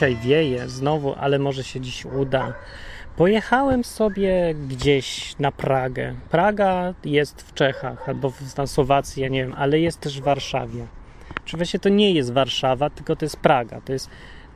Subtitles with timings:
[0.00, 2.54] dzisiaj wieje znowu, ale może się dziś uda.
[3.16, 6.14] Pojechałem sobie gdzieś na Pragę.
[6.30, 10.86] Praga jest w Czechach albo na Słowacji, ja nie wiem, ale jest też w Warszawie.
[11.44, 13.80] Czy właśnie to nie jest Warszawa, tylko to jest Praga.
[13.80, 14.10] To jest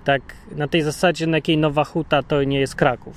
[0.04, 0.22] tak
[0.56, 3.16] na tej zasadzie, na jakiej Nowa Huta to nie jest Kraków.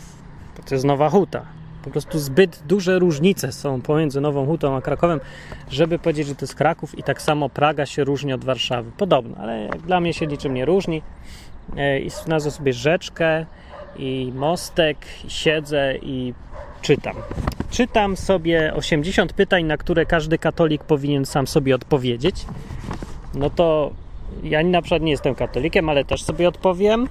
[0.66, 1.46] To jest Nowa Huta.
[1.84, 5.20] Po prostu zbyt duże różnice są pomiędzy Nową Hutą a Krakowem,
[5.70, 8.92] żeby powiedzieć, że to jest Kraków i tak samo Praga się różni od Warszawy.
[8.98, 11.02] Podobno, ale dla mnie się niczym nie różni.
[11.78, 13.46] E, I znalazłem sobie rzeczkę
[13.98, 16.34] i mostek, i siedzę i
[16.82, 17.16] czytam.
[17.70, 22.46] Czytam sobie 80 pytań, na które każdy katolik powinien sam sobie odpowiedzieć.
[23.34, 23.92] No to
[24.44, 27.08] ja na przykład nie jestem katolikiem, ale też sobie odpowiem.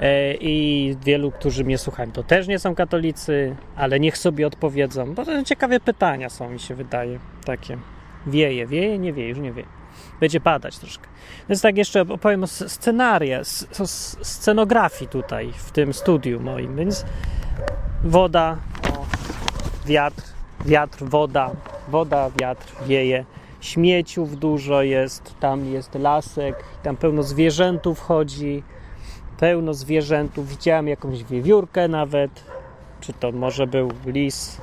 [0.00, 5.14] E, I wielu, którzy mnie słuchają, to też nie są katolicy, ale niech sobie odpowiedzą,
[5.14, 7.78] bo to ciekawe pytania są, mi się wydaje, takie.
[8.26, 9.77] Wieje, wieje, nie wieje, już nie wieje.
[10.20, 11.08] Będzie padać troszkę.
[11.48, 13.40] Więc tak jeszcze opowiem o scenarię,
[13.80, 16.76] o scenografii tutaj, w tym studiu moim.
[16.76, 17.04] Więc
[18.04, 18.56] woda,
[19.86, 20.22] wiatr,
[20.64, 21.50] wiatr, woda,
[21.88, 23.24] woda, wiatr, wieje.
[23.60, 28.62] Śmieciów dużo jest, tam jest lasek, tam pełno zwierzętów chodzi
[29.38, 30.48] pełno zwierzętów.
[30.48, 32.30] Widziałem jakąś wiewiórkę nawet,
[33.00, 34.60] czy to może był lis.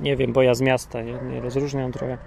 [0.00, 2.18] Nie wiem, bo ja z miasta nie, nie rozróżniam trochę.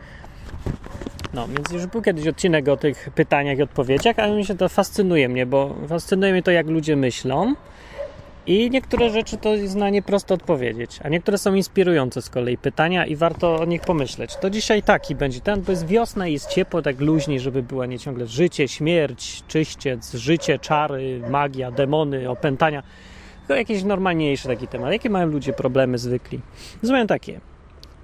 [1.36, 4.69] No, więc już był kiedyś odcinek o tych pytaniach i odpowiedziach, ale mi się to
[4.69, 7.55] fascynuje mnie, bo fascynuje mnie to, jak ludzie myślą
[8.47, 12.58] i niektóre rzeczy to jest na nie prosto odpowiedzieć, a niektóre są inspirujące z kolei
[12.58, 14.36] pytania i warto o nich pomyśleć.
[14.36, 17.85] To dzisiaj taki będzie ten, bo jest wiosna i jest ciepło, tak luźniej, żeby była
[17.85, 22.84] nie ciągle życie, śmierć, czyściec, życie, czary, magia, demony, opętania.
[23.40, 24.91] Tylko jakieś normalniejsze taki temat.
[24.91, 26.40] Jakie mają ludzie problemy zwykli?
[26.81, 27.40] Zmawiam takie.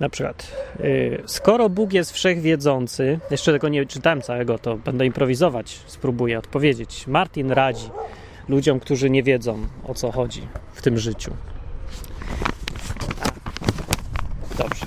[0.01, 5.79] Na przykład, yy, skoro Bóg jest wszechwiedzący, jeszcze tego nie czytałem całego, to będę improwizować,
[5.87, 7.07] spróbuję odpowiedzieć.
[7.07, 7.89] Martin radzi,
[8.49, 11.31] ludziom, którzy nie wiedzą o co chodzi w tym życiu.
[14.57, 14.85] Dobrze.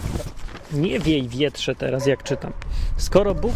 [0.72, 2.53] Nie wiej wietrze teraz, jak czytam.
[2.97, 3.53] Skoro Bóg.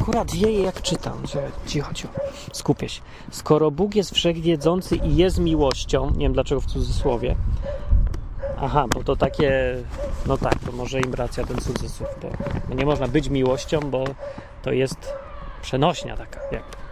[0.00, 1.22] Akurat wieje, jak czytam,
[1.66, 2.12] cicho, cicho,
[2.52, 3.00] skupię się.
[3.30, 7.36] Skoro Bóg jest wszechwiedzący i jest miłością, nie wiem dlaczego w cudzysłowie.
[8.62, 9.76] Aha, bo to takie.
[10.26, 14.04] No tak, to może im racja ten cudzysłów, bo nie można być miłością, bo
[14.62, 15.12] to jest
[15.62, 16.40] Przenośnia taka.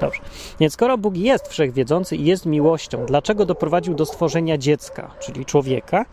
[0.00, 0.20] Dobrze.
[0.60, 6.04] Więc skoro Bóg jest wszechwiedzący i jest miłością, dlaczego doprowadził do stworzenia dziecka, czyli człowieka,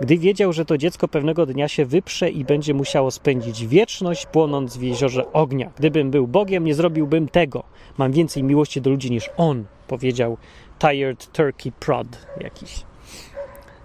[0.00, 4.76] gdy wiedział, że to dziecko pewnego dnia się wyprze i będzie musiało spędzić wieczność płonąc
[4.76, 5.70] w jeziorze ognia.
[5.78, 7.62] Gdybym był Bogiem, nie zrobiłbym tego.
[7.98, 10.36] Mam więcej miłości do ludzi niż On, powiedział
[10.78, 12.06] Tired Turkey Prod
[12.40, 12.84] jakiś.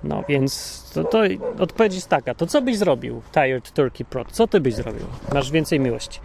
[0.04, 1.22] No więc to, to
[1.60, 2.34] odpowiedź jest taka.
[2.34, 4.32] To co byś zrobił, Tired Turkey Prod?
[4.32, 5.06] Co ty byś zrobił?
[5.34, 6.20] Masz więcej miłości.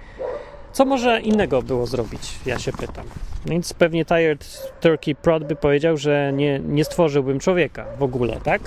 [0.73, 2.39] Co może innego było zrobić?
[2.47, 3.05] Ja się pytam.
[3.47, 8.63] Więc pewnie Tired Turkey Prod by powiedział, że nie, nie stworzyłbym człowieka w ogóle, tak?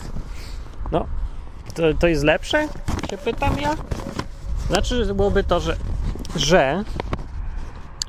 [0.91, 1.05] No,
[1.73, 2.67] to, to jest lepsze?
[3.09, 3.75] Się pytam ja.
[4.67, 5.75] Znaczy, byłoby to, że,
[6.35, 6.83] że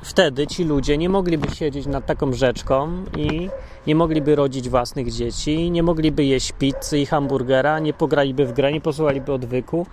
[0.03, 3.49] wtedy ci ludzie nie mogliby siedzieć nad taką rzeczką i
[3.87, 8.71] nie mogliby rodzić własnych dzieci, nie mogliby jeść pizzy i hamburgera, nie pograliby w grę,
[8.71, 9.85] nie posłuchaliby odwyku,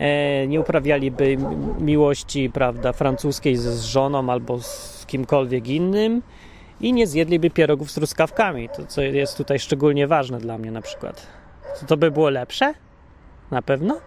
[0.00, 1.36] E, nie uprawialiby
[1.78, 6.22] miłości, prawda, francuskiej z żoną albo z kimkolwiek innym
[6.80, 10.82] i nie zjedliby pierogów z truskawkami, to co jest tutaj szczególnie ważne dla mnie na
[10.82, 11.26] przykład.
[11.86, 12.74] To by było lepsze?
[13.50, 14.00] Na pewno?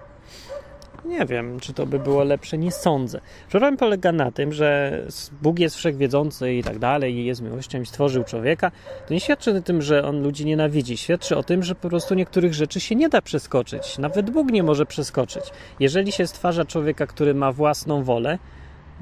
[1.06, 3.22] Nie wiem, czy to by było lepsze, nie sądzę.
[3.50, 5.02] Problem polega na tym, że
[5.42, 8.72] Bóg jest wszechwiedzący i tak dalej, i jest miłością i stworzył człowieka.
[9.08, 10.98] To nie świadczy o tym, że on ludzi nienawidzi.
[10.98, 13.98] Świadczy o tym, że po prostu niektórych rzeczy się nie da przeskoczyć.
[13.98, 15.44] Nawet Bóg nie może przeskoczyć.
[15.80, 18.40] Jeżeli się stwarza człowieka, który ma własną wolę,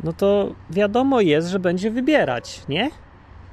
[0.04, 2.90] no to wiadomo jest, że będzie wybierać, nie?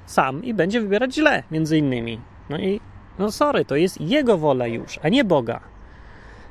[0.07, 2.21] Sam i będzie wybierać źle, między innymi.
[2.51, 2.81] No i,
[3.19, 5.61] no sorry, to jest jego wola już, a nie Boga.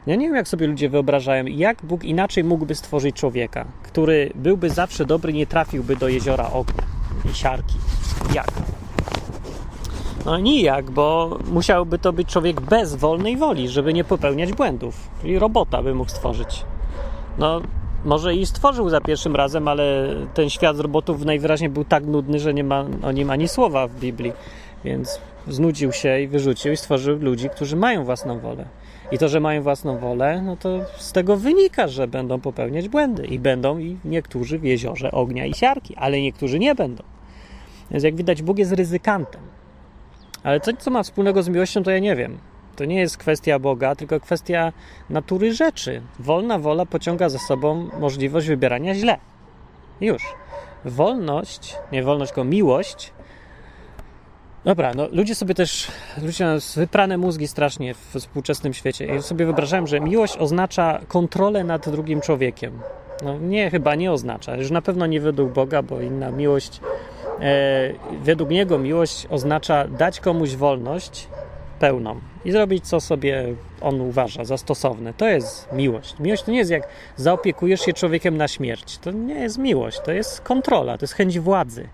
[0.08, 4.70] Ja nie wiem, jak sobie ludzie wyobrażają, jak Bóg inaczej mógłby stworzyć człowieka, który byłby
[4.70, 6.84] zawsze dobry, nie trafiłby do jeziora ognia
[7.32, 7.76] i siarki.
[8.36, 8.48] Jak?
[10.26, 15.10] No nijak, bo musiałby to być człowiek bez wolnej woli, żeby nie popełniać błędów.
[15.22, 16.66] Czyli robota by mógł stworzyć.
[17.38, 17.62] No,
[18.06, 22.54] może i stworzył za pierwszym razem, ale ten świat robotów najwyraźniej był tak nudny, że
[22.54, 24.34] nie ma o nim ani słowa w Biblii.
[24.84, 28.66] Więc znudził się i wyrzucił i stworzył ludzi, którzy mają własną wolę.
[29.12, 33.26] I to, że mają własną wolę, no to z tego wynika, że będą popełniać błędy.
[33.26, 37.04] I będą i niektórzy w jeziorze ognia i siarki, ale niektórzy nie będą.
[37.92, 39.42] Więc jak widać, Bóg jest ryzykantem.
[40.44, 42.38] Ale co, co ma wspólnego z miłością, to ja nie wiem.
[42.76, 44.74] To nie jest kwestia Boga, tylko kwestia
[45.10, 46.02] natury rzeczy.
[46.20, 49.18] Wolna wola pociąga za sobą możliwość wybierania źle.
[50.02, 50.24] Już.
[50.86, 53.14] Wolność, nie wolność, tylko miłość
[54.68, 55.88] Dobra, no ludzie sobie też,
[56.22, 61.64] ludzie mają wyprane mózgi strasznie w współczesnym świecie i sobie wyobrażałem, że miłość oznacza kontrolę
[61.64, 62.80] nad drugim człowiekiem.
[63.24, 66.80] No nie, chyba nie oznacza, już na pewno nie według Boga, bo inna miłość,
[67.40, 67.94] e,
[68.24, 71.28] według Niego miłość oznacza dać komuś wolność
[71.80, 73.44] pełną i zrobić, co sobie
[73.82, 75.14] on uważa za stosowne.
[75.14, 76.16] To jest miłość.
[76.20, 78.98] Miłość to nie jest jak zaopiekujesz się człowiekiem na śmierć.
[78.98, 81.88] To nie jest miłość, to jest kontrola, to jest chęć władzy.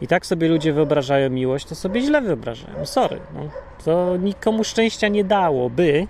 [0.00, 2.86] I tak sobie ludzie wyobrażają miłość, to sobie źle wyobrażają.
[2.86, 3.20] Sorry.
[3.34, 3.40] No.
[3.84, 6.06] To nikomu szczęścia nie dałoby,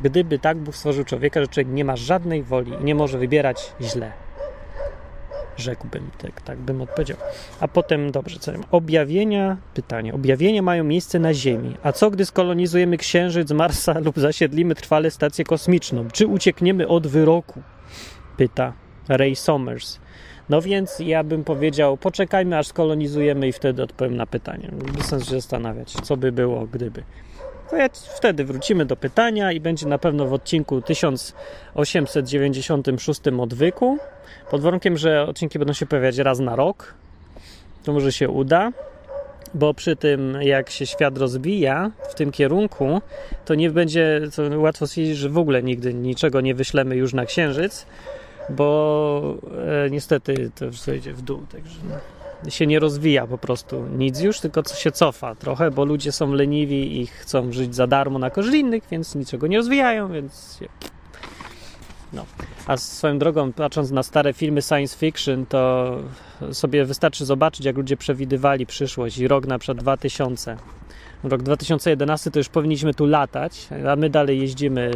[0.00, 3.72] gdyby tak Bóg stworzył człowieka, że człowiek nie ma żadnej woli i nie może wybierać
[3.80, 4.12] źle.
[5.56, 7.16] Rzekłbym, tak, tak bym odpowiedział.
[7.60, 10.14] A potem, dobrze, co Objawienia, pytanie.
[10.14, 11.76] Objawienia mają miejsce na Ziemi.
[11.82, 16.08] A co, gdy skolonizujemy Księżyc, Marsa lub zasiedlimy trwale stację kosmiczną?
[16.12, 17.62] Czy uciekniemy od wyroku?
[18.36, 18.72] Pyta
[19.08, 19.98] Ray Somers.
[20.50, 24.70] No więc ja bym powiedział, poczekajmy aż skolonizujemy i wtedy odpowiem na pytanie.
[24.96, 27.02] Bez sensu się zastanawiać, co by było, gdyby.
[27.70, 33.98] To ja wtedy wrócimy do pytania i będzie na pewno w odcinku 1896 odwyku.
[34.50, 36.94] Pod warunkiem, że odcinki będą się pojawiać raz na rok.
[37.84, 38.72] To może się uda,
[39.54, 43.00] bo przy tym, jak się świat rozwija w tym kierunku,
[43.44, 47.26] to nie będzie to łatwo stwierdzić, że w ogóle nigdy niczego nie wyślemy już na
[47.26, 47.86] Księżyc
[48.56, 49.34] bo
[49.86, 51.78] e, niestety to już idzie w dół, także
[52.44, 56.12] no, się nie rozwija po prostu nic już, tylko co się cofa trochę, bo ludzie
[56.12, 60.58] są leniwi i chcą żyć za darmo na korzyść innych, więc niczego nie rozwijają, więc
[60.58, 60.68] się...
[62.12, 62.24] no.
[62.66, 65.96] A swoją drogą, patrząc na stare filmy science fiction, to
[66.52, 70.56] sobie wystarczy zobaczyć, jak ludzie przewidywali przyszłość i rok na przykład 2000
[71.24, 74.90] rok 2011 to już powinniśmy tu latać, a my dalej jeździmy,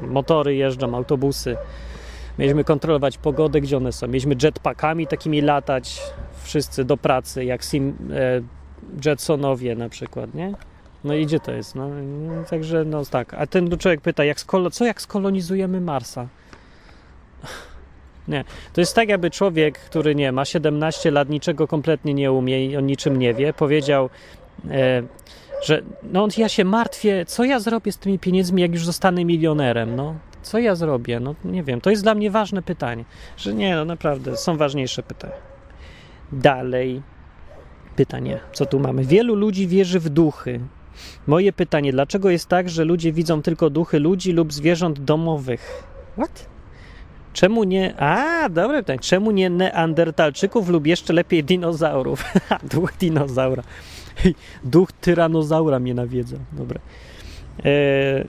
[0.00, 1.56] motory jeżdżą, autobusy,
[2.38, 4.06] Mieliśmy kontrolować pogodę, gdzie one są.
[4.06, 6.02] Mieliśmy jetpackami takimi latać
[6.42, 8.42] wszyscy do pracy, jak Sim, e,
[9.04, 10.52] Jetsonowie na przykład, nie?
[11.04, 11.74] No i gdzie to jest?
[11.74, 11.90] No,
[12.50, 13.34] także, no tak.
[13.34, 16.28] A ten człowiek pyta, jak skolo, co jak skolonizujemy Marsa?
[18.28, 18.44] Nie.
[18.72, 22.76] To jest tak, jakby człowiek, który nie ma 17 lat, niczego kompletnie nie umie i
[22.76, 24.10] o niczym nie wie, powiedział,
[24.70, 25.02] e,
[25.62, 29.96] że no ja się martwię, co ja zrobię z tymi pieniędzmi, jak już zostanę milionerem,
[29.96, 30.14] no.
[30.42, 31.20] Co ja zrobię?
[31.20, 31.80] No nie wiem.
[31.80, 33.04] To jest dla mnie ważne pytanie.
[33.36, 35.34] Że nie, no naprawdę, są ważniejsze pytania.
[36.32, 37.02] Dalej.
[37.96, 39.04] Pytanie, co tu mamy?
[39.04, 40.60] Wielu ludzi wierzy w duchy.
[41.26, 45.84] Moje pytanie, dlaczego jest tak, że ludzie widzą tylko duchy ludzi lub zwierząt domowych?
[46.16, 46.46] What?
[47.32, 47.96] Czemu nie.
[48.00, 48.98] A, dobre pytanie.
[48.98, 52.24] Czemu nie neandertalczyków lub jeszcze lepiej dinozaurów?
[52.72, 53.62] Duch dinozaura.
[54.64, 56.36] Duch tyranozaura mnie nawiedza.
[56.52, 56.80] Dobra.
[57.64, 58.26] Eee,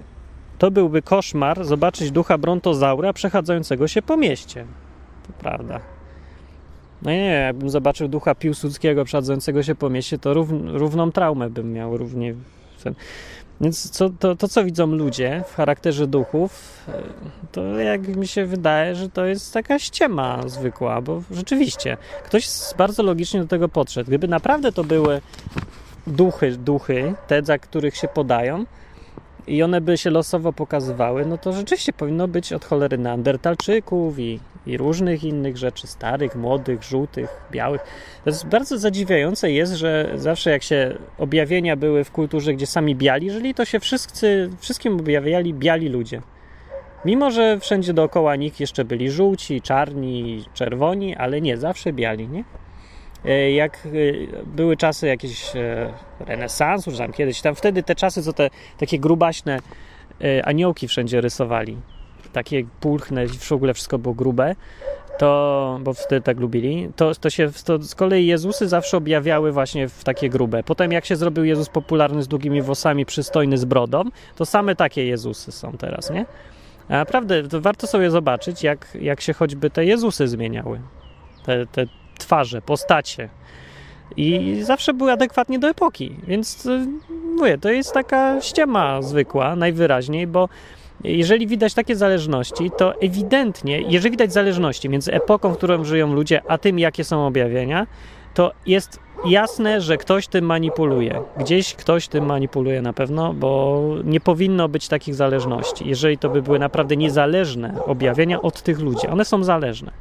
[0.63, 4.65] to byłby koszmar zobaczyć ducha brontozaura przechadzającego się po mieście.
[5.27, 5.79] To prawda.
[7.01, 11.73] No nie, jakbym zobaczył ducha Piłsudskiego przechadzającego się po mieście, to równ, równą traumę bym
[11.73, 12.35] miał równie.
[13.61, 16.83] Więc co, to, to, co widzą ludzie w charakterze duchów,
[17.51, 23.03] to jak mi się wydaje, że to jest taka ściema zwykła, bo rzeczywiście ktoś bardzo
[23.03, 24.07] logicznie do tego podszedł.
[24.07, 25.21] Gdyby naprawdę to były
[26.07, 28.65] duchy, duchy, te, za których się podają,
[29.47, 34.39] i one by się losowo pokazywały, no to rzeczywiście powinno być od cholery neandertalczyków i,
[34.65, 37.81] i różnych innych rzeczy, starych, młodych, żółtych, białych.
[38.23, 42.95] To jest bardzo zadziwiające jest, że zawsze jak się objawienia były w kulturze, gdzie sami
[42.95, 46.21] biali, jeżeli to się wszyscy, wszystkim objawiali biali ludzie.
[47.05, 52.43] Mimo, że wszędzie dookoła nich jeszcze byli żółci, czarni, czerwoni, ale nie, zawsze biali, nie?
[53.25, 53.89] E, jak e,
[54.45, 58.99] były czasy jakieś e, renesansu, czy tam kiedyś, tam wtedy te czasy, co te takie
[58.99, 59.59] grubaśne
[60.43, 61.77] aniołki wszędzie rysowali,
[62.33, 64.55] takie pulchne, w ogóle wszystko było grube,
[65.17, 69.89] to, bo wtedy tak lubili, to, to się to z kolei Jezusy zawsze objawiały właśnie
[69.89, 70.63] w takie grube.
[70.63, 74.03] Potem jak się zrobił Jezus popularny z długimi włosami, przystojny z brodą,
[74.35, 76.25] to same takie Jezusy są teraz, nie?
[76.89, 80.81] A naprawdę, warto sobie zobaczyć, jak, jak się choćby te Jezusy zmieniały.
[81.45, 81.85] Te, te
[82.23, 83.29] twarze, postacie.
[84.17, 86.15] I zawsze były adekwatnie do epoki.
[86.27, 86.87] Więc y,
[87.37, 90.49] mówię, to jest taka ściema zwykła, najwyraźniej, bo
[91.03, 96.41] jeżeli widać takie zależności, to ewidentnie, jeżeli widać zależności między epoką, w którą żyją ludzie,
[96.47, 97.87] a tym, jakie są objawienia,
[98.33, 101.21] to jest jasne, że ktoś tym manipuluje.
[101.37, 105.89] Gdzieś ktoś tym manipuluje na pewno, bo nie powinno być takich zależności.
[105.89, 109.91] Jeżeli to by były naprawdę niezależne objawienia od tych ludzi, one są zależne.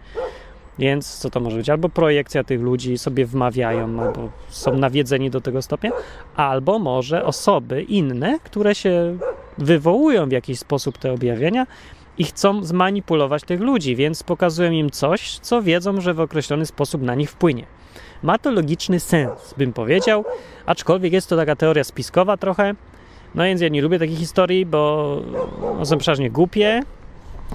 [0.79, 1.71] Więc co to może być?
[1.71, 5.91] Albo projekcja tych ludzi sobie wmawiają, albo są nawiedzeni do tego stopnia,
[6.37, 9.19] albo może osoby inne, które się
[9.59, 11.67] wywołują w jakiś sposób te objawienia
[12.19, 17.03] i chcą zmanipulować tych ludzi, więc pokazują im coś, co wiedzą, że w określony sposób
[17.03, 17.67] na nich wpłynie.
[18.23, 20.25] Ma to logiczny sens, bym powiedział,
[20.67, 22.75] aczkolwiek jest to taka teoria spiskowa trochę.
[23.35, 25.17] No więc ja nie lubię takich historii, bo
[25.79, 26.83] no, są przeważnie głupie,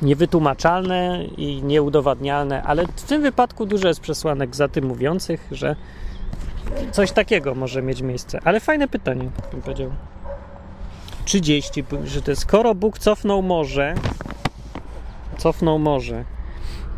[0.01, 5.75] niewytłumaczalne i nieudowadnialne, ale w tym wypadku dużo jest przesłanek za tym mówiących, że
[6.91, 8.39] coś takiego może mieć miejsce.
[8.43, 9.91] Ale fajne pytanie, bym powiedział.
[11.25, 13.95] 30, że to jest, skoro Bóg cofnął morze,
[15.37, 16.25] cofnął morze,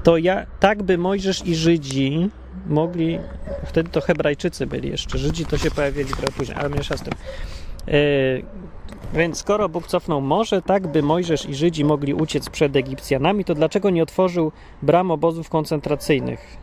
[0.04, 2.30] to ja, tak by Mojżesz i Żydzi
[2.68, 3.20] mogli,
[3.66, 7.14] wtedy to Hebrajczycy byli jeszcze, Żydzi to się pojawili trochę później, ale mniejsza z tym.
[7.88, 8.44] Yy,
[9.14, 13.56] więc skoro Bóg cofnął morze, tak by Mojżesz i Żydzi mogli uciec przed Egipcjanami, to
[13.56, 16.58] dlaczego nie otworzył bram obozów koncentracyjnych?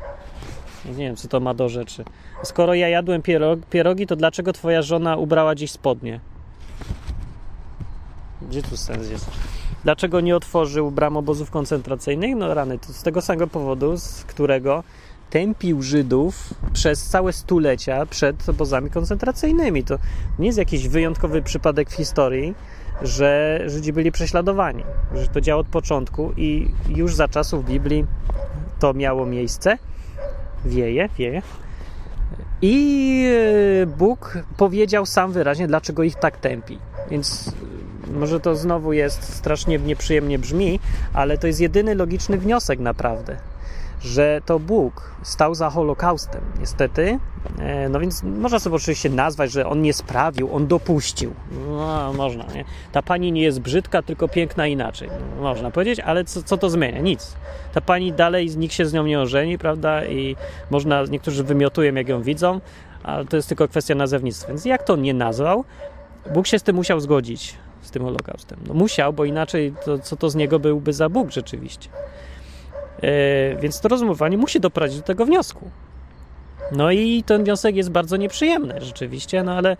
[0.84, 2.04] Nie wiem, co to ma do rzeczy.
[2.42, 3.22] Skoro ja jadłem
[3.70, 6.20] pierogi, to dlaczego twoja żona ubrała dziś spodnie?
[8.42, 9.30] Gdzie tu sens jest?
[9.84, 12.36] Dlaczego nie otworzył bram obozów koncentracyjnych?
[12.36, 14.82] No rany, to z tego samego powodu, z którego
[15.30, 19.84] tępił Żydów przez całe stulecia przed obozami koncentracyjnymi.
[19.84, 19.98] To
[20.38, 22.54] nie jest jakiś wyjątkowy przypadek w historii,
[23.02, 28.06] że Żydzi byli prześladowani, że to działo od początku i już za czasów Biblii
[28.78, 29.78] to miało miejsce.
[30.64, 31.42] Wieje, wieje.
[32.62, 33.26] I
[33.82, 36.78] e, Bóg powiedział sam wyraźnie, dlaczego ich tak tępi.
[37.10, 37.52] Więc
[38.14, 40.80] może to znowu jest strasznie nieprzyjemnie brzmi,
[41.12, 43.36] ale to jest jedyny logiczny wniosek naprawdę,
[44.06, 47.18] że to Bóg stał za Holokaustem, niestety.
[47.58, 51.34] E, no więc można sobie oczywiście nazwać, że on nie sprawił, on dopuścił.
[51.68, 52.64] No, można, nie?
[52.92, 55.08] Ta pani nie jest brzydka, tylko piękna inaczej.
[55.40, 57.00] Można powiedzieć, ale co, co to zmienia?
[57.00, 57.36] Nic.
[57.74, 60.04] Ta pani dalej, nikt się z nią nie ożeni, prawda?
[60.04, 60.36] I
[60.70, 62.60] można, niektórzy wymiotują, jak ją widzą,
[63.02, 64.48] ale to jest tylko kwestia nazewnictwa.
[64.48, 65.64] Więc jak to nie nazwał,
[66.34, 68.58] Bóg się z tym musiał zgodzić z tym Holokaustem.
[68.66, 71.88] No musiał, bo inaczej to, co to z niego byłby za Bóg rzeczywiście.
[73.02, 75.70] E, więc to rozumowanie musi doprowadzić do tego wniosku.
[76.72, 79.76] No i ten wniosek jest bardzo nieprzyjemny rzeczywiście, no ale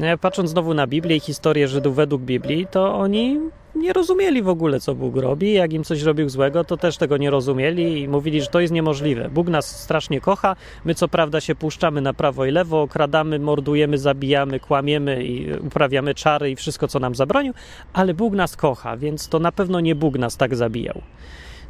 [0.00, 3.40] e, patrząc znowu na Biblię i historię Żydów według Biblii, to oni
[3.74, 5.52] nie rozumieli w ogóle, co Bóg robi.
[5.52, 8.72] Jak im coś robił złego, to też tego nie rozumieli i mówili, że to jest
[8.72, 9.30] niemożliwe.
[9.30, 10.56] Bóg nas strasznie kocha.
[10.84, 16.14] My, co prawda, się puszczamy na prawo i lewo, okradamy, mordujemy, zabijamy, kłamiemy i uprawiamy
[16.14, 17.54] czary i wszystko, co nam zabronił,
[17.92, 21.02] ale Bóg nas kocha, więc to na pewno nie Bóg nas tak zabijał.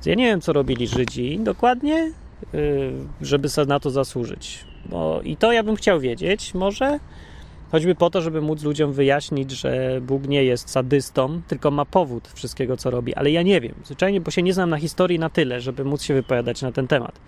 [0.06, 2.12] Ja nie wiem, co robili Żydzi dokładnie,
[2.54, 4.64] y, żeby sobie na to zasłużyć.
[4.86, 6.98] Bo I to ja bym chciał wiedzieć, może
[7.74, 12.28] Choćby po to, żeby móc ludziom wyjaśnić, że Bóg nie jest sadystą, tylko ma powód
[12.34, 13.14] wszystkiego, co robi.
[13.14, 16.02] Ale ja nie wiem, zwyczajnie, bo się nie znam na historii na tyle, żeby móc
[16.02, 17.20] się wypowiadać na ten temat.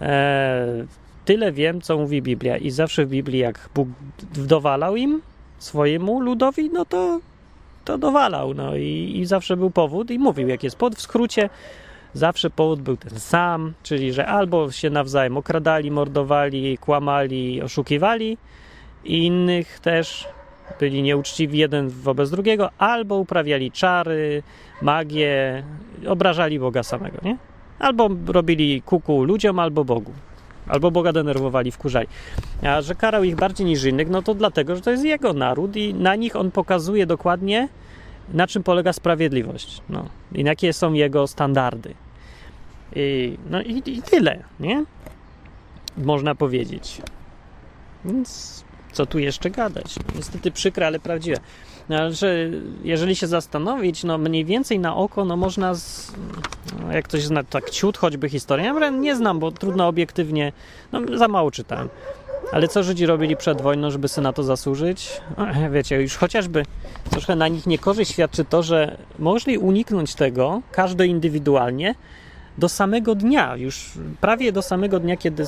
[0.00, 0.86] Eee,
[1.24, 3.88] tyle wiem, co mówi Biblia, i zawsze w Biblii, jak Bóg
[4.34, 5.22] dowalał im,
[5.58, 7.20] swojemu ludowi, no to,
[7.84, 8.54] to dowalał.
[8.54, 10.98] No i, i zawsze był powód, i mówił, jak jest powód.
[10.98, 11.50] W skrócie,
[12.14, 18.38] zawsze powód był ten sam, czyli że albo się nawzajem okradali, mordowali, kłamali, oszukiwali
[19.04, 20.28] i innych też
[20.80, 24.42] byli nieuczciwi jeden wobec drugiego, albo uprawiali czary,
[24.82, 25.62] magię,
[26.06, 27.36] obrażali Boga samego, nie?
[27.78, 30.12] Albo robili kuku ludziom, albo Bogu.
[30.66, 32.06] Albo Boga denerwowali, wkurzali.
[32.62, 35.76] A że karał ich bardziej niż innych, no to dlatego, że to jest jego naród
[35.76, 37.68] i na nich on pokazuje dokładnie,
[38.32, 39.82] na czym polega sprawiedliwość.
[39.88, 40.04] No.
[40.34, 41.94] I jakie są jego standardy.
[42.96, 44.84] I, no i, i tyle, nie?
[45.96, 47.02] Można powiedzieć.
[48.04, 49.94] Więc co tu jeszcze gadać?
[50.16, 51.36] Niestety przykre, ale prawdziwe.
[51.88, 52.50] No, że
[52.84, 56.12] jeżeli się zastanowić, no mniej więcej na oko, no można, z,
[56.80, 60.52] no, jak ktoś zna tak ciut choćby historię, ja nie znam, bo trudno obiektywnie,
[60.92, 61.88] no za mało czytałem.
[62.52, 65.20] Ale co Żydzi robili przed wojną, żeby sobie na to zasłużyć?
[65.38, 66.62] No, wiecie, już chociażby
[67.10, 71.94] troszkę na nich niekorzyść świadczy to, że mogli uniknąć tego, każdy indywidualnie,
[72.58, 73.90] do samego dnia, już
[74.20, 75.44] prawie do samego dnia, kiedy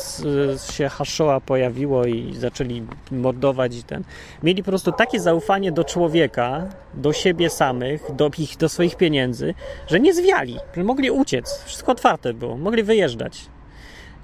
[0.73, 4.05] się Haszoa pojawiło i zaczęli mordować i ten,
[4.43, 9.55] mieli po prostu takie zaufanie do człowieka, do siebie samych, do, ich, do swoich pieniędzy,
[9.87, 11.63] że nie zwiali, że mogli uciec.
[11.65, 13.47] Wszystko otwarte było, mogli wyjeżdżać.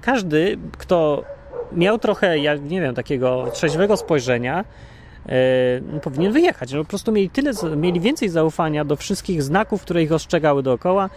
[0.01, 1.23] Każdy, kto
[1.71, 4.65] miał trochę, ja nie wiem, takiego trzeźwego spojrzenia,
[5.29, 6.73] e, powinien wyjechać.
[6.73, 11.09] No, po prostu mieli tyle, mieli więcej zaufania do wszystkich znaków, które ich ostrzegały dookoła,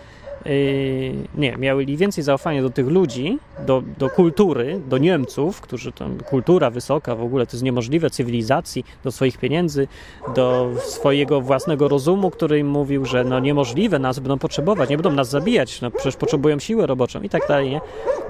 [1.34, 6.70] nie, mieli więcej zaufania do tych ludzi, do, do kultury, do Niemców, którzy tam, kultura
[6.70, 9.88] wysoka, w ogóle to jest niemożliwe, cywilizacji, do swoich pieniędzy,
[10.34, 15.12] do swojego własnego rozumu, który im mówił, że no niemożliwe, nas będą potrzebować, nie będą
[15.12, 17.80] nas zabijać, no przecież potrzebują siłę roboczą i tak dalej, nie?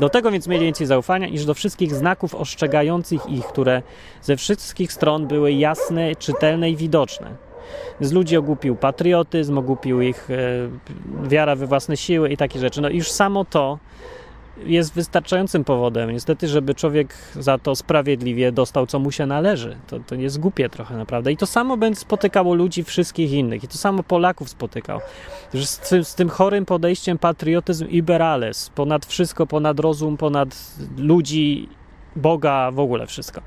[0.00, 3.82] Do tego więc mieli więcej zaufania niż do wszystkich znaków ostrzegających ich, które
[4.22, 7.51] ze wszystkich stron były jasne, czytelne i widoczne.
[8.00, 12.80] Z ludzi ogłupił patriotyzm, ogłupił ich e, wiara we własne siły i takie rzeczy.
[12.80, 13.78] No już samo to
[14.64, 19.76] jest wystarczającym powodem, niestety, żeby człowiek za to sprawiedliwie dostał, co mu się należy.
[19.86, 21.32] To, to jest głupie trochę naprawdę.
[21.32, 23.64] I to samo będzie spotykało ludzi wszystkich innych.
[23.64, 25.00] I to samo Polaków spotykał.
[25.54, 30.56] Z, tym- z tym chorym podejściem patriotyzm iberales, ponad wszystko, ponad rozum, ponad
[30.98, 31.68] ludzi,
[32.16, 33.40] Boga, w ogóle wszystko.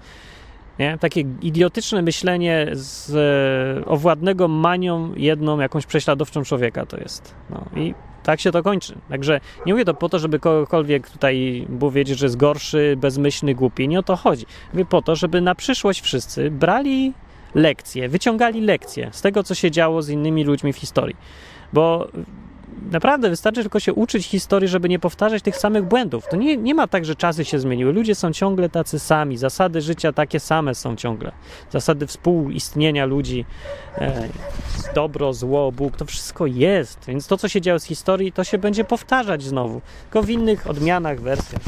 [0.80, 0.98] Nie?
[0.98, 7.36] Takie idiotyczne myślenie z e, owładnego manią jedną jakąś prześladowczą człowieka to jest.
[7.50, 8.96] No i tak się to kończy.
[9.10, 13.56] Także nie mówię to po to, żeby kogokolwiek tutaj było wiedzieć, że jest gorszy, bezmyślny,
[13.56, 13.88] głupi.
[13.88, 14.46] Nie o to chodzi.
[14.74, 17.14] Mówię po to, żeby na przyszłość wszyscy brali
[17.56, 21.16] lekcje, wyciągali lekcje z tego, co się działo z innymi ludźmi w historii.
[21.74, 22.08] Bo
[22.92, 26.28] naprawdę wystarczy tylko się uczyć historii, żeby nie powtarzać tych samych błędów.
[26.28, 27.94] To nie, nie ma tak, że czasy się zmieniły.
[27.94, 29.38] Ludzie są ciągle tacy sami.
[29.38, 31.32] Zasady życia takie same są ciągle.
[31.72, 33.46] Zasady współistnienia ludzi,
[33.98, 34.30] e,
[34.96, 37.06] dobro, zło, Bóg, to wszystko jest.
[37.08, 39.82] Więc to, co się działo z historii, to się będzie powtarzać znowu.
[40.04, 41.62] Tylko w innych odmianach, wersjach.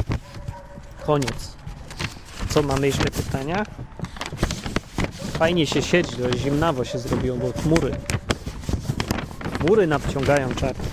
[1.06, 1.56] Koniec.
[2.48, 3.64] Co mamy jeszcze pytania?
[5.38, 7.92] Fajnie się siedzi, zimnawo się zrobiło, bo chmury.
[9.60, 10.84] Chmury nadciągają czarne.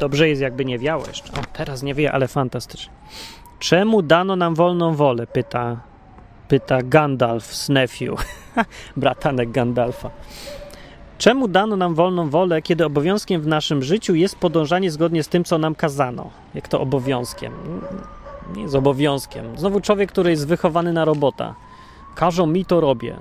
[0.00, 1.32] Dobrze jest, jakby nie wiało jeszcze.
[1.32, 2.92] O, teraz nie wie, ale fantastycznie.
[3.58, 5.26] Czemu dano nam wolną wolę?
[5.26, 5.80] Pyta,
[6.48, 8.24] pyta Gandalf z Nephew,
[8.96, 10.10] bratanek Gandalfa.
[11.18, 15.44] Czemu dano nam wolną wolę, kiedy obowiązkiem w naszym życiu jest podążanie zgodnie z tym,
[15.44, 16.30] co nam kazano?
[16.54, 17.52] Jak to obowiązkiem?
[18.56, 19.58] Nie jest obowiązkiem.
[19.58, 21.54] Znowu człowiek, który jest wychowany na robota.
[22.14, 23.16] Każą mi to robię.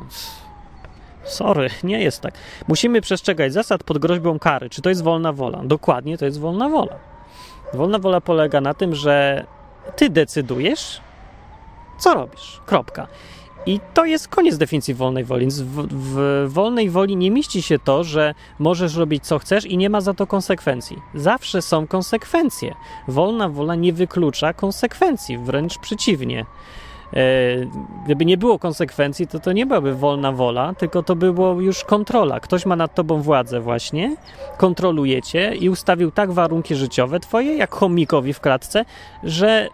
[1.27, 2.33] Sorry, nie jest tak.
[2.67, 4.69] Musimy przestrzegać zasad pod groźbą kary.
[4.69, 5.61] Czy to jest wolna wola?
[5.63, 6.95] Dokładnie, to jest wolna wola.
[7.73, 9.45] Wolna wola polega na tym, że
[9.95, 11.01] ty decydujesz,
[11.97, 12.61] co robisz.
[12.65, 13.07] Kropka.
[13.65, 15.47] I to jest koniec definicji wolnej woli.
[15.47, 19.89] W, w wolnej woli nie mieści się to, że możesz robić co chcesz i nie
[19.89, 21.01] ma za to konsekwencji.
[21.15, 22.75] Zawsze są konsekwencje.
[23.07, 26.45] Wolna wola nie wyklucza konsekwencji, wręcz przeciwnie.
[27.13, 27.19] E,
[28.05, 31.83] gdyby nie było konsekwencji, to to nie byłaby wolna wola, tylko to by było już
[31.83, 32.39] kontrola.
[32.39, 34.15] Ktoś ma nad tobą władzę właśnie,
[34.57, 38.85] kontroluje cię i ustawił tak warunki życiowe twoje, jak chomikowi w klatce,
[39.23, 39.69] że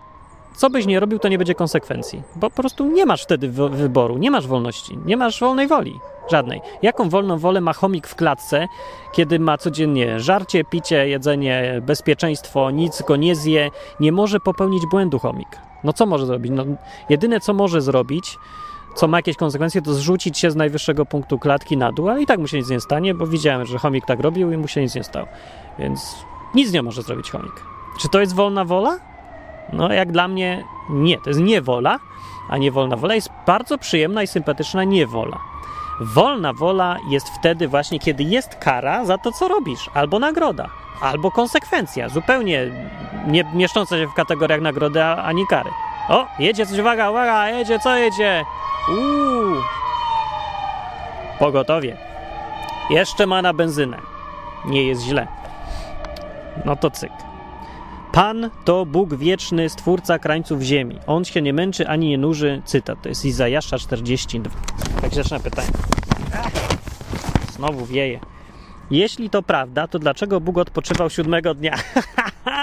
[0.55, 2.21] co byś nie robił, to nie będzie konsekwencji.
[2.35, 5.99] Bo po prostu nie masz wtedy wy- wyboru, nie masz wolności, nie masz wolnej woli.
[6.31, 6.61] Żadnej.
[6.81, 8.67] Jaką wolną wolę ma chomik w klatce,
[9.13, 13.69] kiedy ma codziennie żarcie, picie, jedzenie, bezpieczeństwo, nic go nie zje,
[13.99, 15.47] nie może popełnić błędu chomik.
[15.83, 16.51] No co może zrobić?
[16.55, 16.65] No,
[17.09, 18.37] jedyne co może zrobić,
[18.95, 22.25] co ma jakieś konsekwencje, to zrzucić się z najwyższego punktu klatki na dół, ale i
[22.25, 24.81] tak mu się nic nie stanie, bo widziałem, że chomik tak robił i mu się
[24.81, 25.27] nic nie stało.
[25.79, 26.15] Więc
[26.55, 27.53] nic nie może zrobić chomik.
[27.99, 28.99] Czy to jest wolna wola?
[29.73, 31.17] No, jak dla mnie nie.
[31.17, 31.99] To jest niewola,
[32.49, 33.15] a nie wolna wola.
[33.15, 35.52] Jest bardzo przyjemna i sympatyczna niewola.
[36.03, 40.69] Wolna wola jest wtedy właśnie, kiedy jest kara za to, co robisz, albo nagroda,
[41.01, 42.71] albo konsekwencja, zupełnie
[43.27, 45.69] nie mieszcząca się w kategoriach nagrody ani kary.
[46.09, 48.45] O, jedzie coś, uwaga, uwaga, jedzie, co jedzie?
[48.89, 49.55] Uuu.
[51.39, 51.97] Pogotowie.
[52.89, 53.97] Jeszcze ma na benzynę.
[54.65, 55.27] Nie jest źle.
[56.65, 57.11] No to cyk.
[58.13, 60.99] Pan to Bóg wieczny, stwórca krańców ziemi.
[61.07, 62.61] On się nie męczy ani nie nuży.
[62.65, 64.51] Cytat, to jest Izajasza 42.
[65.01, 65.67] Tak zacznę pytanie.
[67.51, 68.19] Znowu wieje.
[68.91, 71.75] Jeśli to prawda, to dlaczego Bóg odpoczywał siódmego dnia?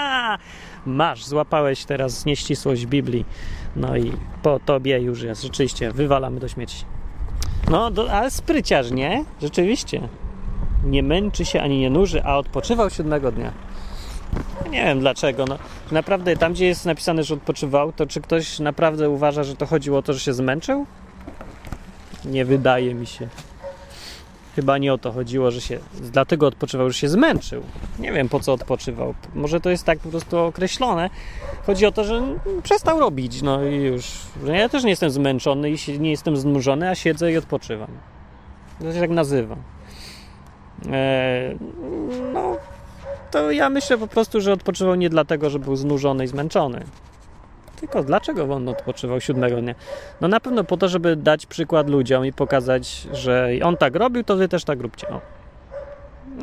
[0.85, 3.25] Masz, złapałeś teraz nieścisłość Biblii.
[3.75, 4.11] No i
[4.43, 5.43] po tobie już jest.
[5.43, 6.85] Rzeczywiście, wywalamy do śmieci.
[7.71, 9.25] No, do, ale spryciarz, nie?
[9.41, 10.01] Rzeczywiście.
[10.83, 13.51] Nie męczy się ani nie nuży, a odpoczywał siódmego dnia.
[14.69, 15.45] Nie wiem dlaczego.
[15.45, 15.57] No,
[15.91, 19.97] naprawdę tam, gdzie jest napisane, że odpoczywał, to czy ktoś naprawdę uważa, że to chodziło
[19.97, 20.85] o to, że się zmęczył?
[22.25, 23.27] Nie wydaje mi się.
[24.55, 25.79] Chyba nie o to chodziło, że się.
[25.93, 27.63] Dlatego odpoczywał, że się zmęczył.
[27.99, 29.13] Nie wiem po co odpoczywał.
[29.35, 31.09] Może to jest tak po prostu określone.
[31.65, 32.21] Chodzi o to, że
[32.63, 33.41] przestał robić.
[33.41, 34.05] No i już.
[34.45, 37.89] Ja też nie jestem zmęczony i nie jestem znużony, a siedzę i odpoczywam.
[38.79, 39.55] To się tak nazywa.
[40.91, 41.57] Eee,
[42.33, 42.50] no,
[43.31, 46.85] to ja myślę po prostu, że odpoczywał nie dlatego, że był znużony i zmęczony.
[47.79, 49.75] Tylko dlaczego on odpoczywał siódmego dnia?
[50.21, 54.23] No na pewno po to, żeby dać przykład ludziom i pokazać, że on tak robił,
[54.23, 55.07] to wy też tak róbcie.
[55.09, 55.21] O.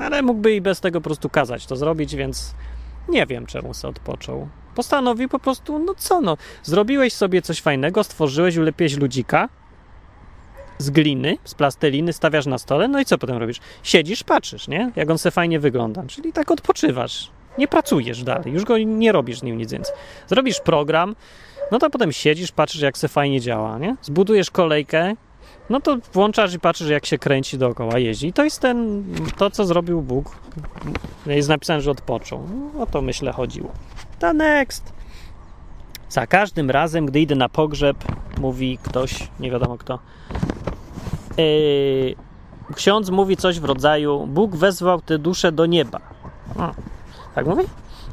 [0.00, 2.54] Ale mógłby i bez tego po prostu kazać to zrobić, więc
[3.08, 4.48] nie wiem, czemu se odpoczął.
[4.74, 9.48] Postanowił po prostu, no co no, zrobiłeś sobie coś fajnego, stworzyłeś, ulepiłeś ludzika
[10.78, 13.60] z gliny, z plasteliny, stawiasz na stole, no i co potem robisz?
[13.82, 14.92] Siedzisz, patrzysz, nie?
[14.96, 17.30] Jak on se fajnie wygląda, czyli tak odpoczywasz.
[17.58, 19.94] Nie pracujesz dalej, już go nie robisz z nim nic więcej.
[20.26, 21.16] Zrobisz program,
[21.72, 23.96] no to potem siedzisz, patrzysz jak se fajnie działa, nie?
[24.02, 25.14] Zbudujesz kolejkę,
[25.70, 28.26] no to włączasz i patrzysz, jak się kręci dookoła, jeździ.
[28.26, 29.04] I to jest ten,
[29.36, 30.36] to, co zrobił Bóg.
[31.26, 32.48] Jest napisane, że odpoczął.
[32.74, 33.72] No, o to myślę chodziło.
[34.18, 34.92] To next.
[36.08, 37.96] Za każdym razem, gdy idę na pogrzeb,
[38.40, 39.98] mówi ktoś, nie wiadomo kto,
[42.74, 46.00] ksiądz mówi coś w rodzaju: Bóg wezwał tę duszę do nieba.
[47.34, 47.64] Tak mówi?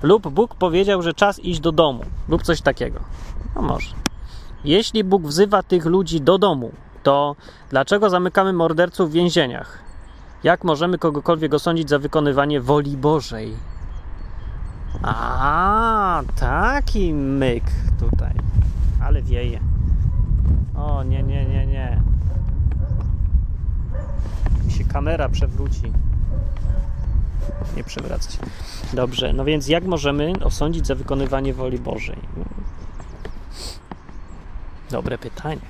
[0.04, 3.00] Lub Bóg powiedział, że czas iść do domu, lub coś takiego.
[3.56, 3.96] No może.
[4.64, 6.72] Jeśli Bóg wzywa tych ludzi do domu,
[7.04, 7.36] to
[7.70, 9.80] dlaczego zamykamy morderców w więzieniach?
[10.44, 13.54] Jak możemy kogokolwiek osądzić za wykonywanie woli Bożej?
[15.04, 17.64] A, taki myk
[18.00, 18.34] tutaj.
[19.04, 19.60] Ale wieje.
[20.78, 22.02] O, nie, nie, nie, nie.
[24.96, 25.92] Kamera przewróci.
[27.78, 28.38] Nie przewraca się.
[28.94, 32.18] Dobrze, no więc jak możemy osądzić za wykonywanie woli Bożej?
[34.92, 35.62] Dobre pytanie.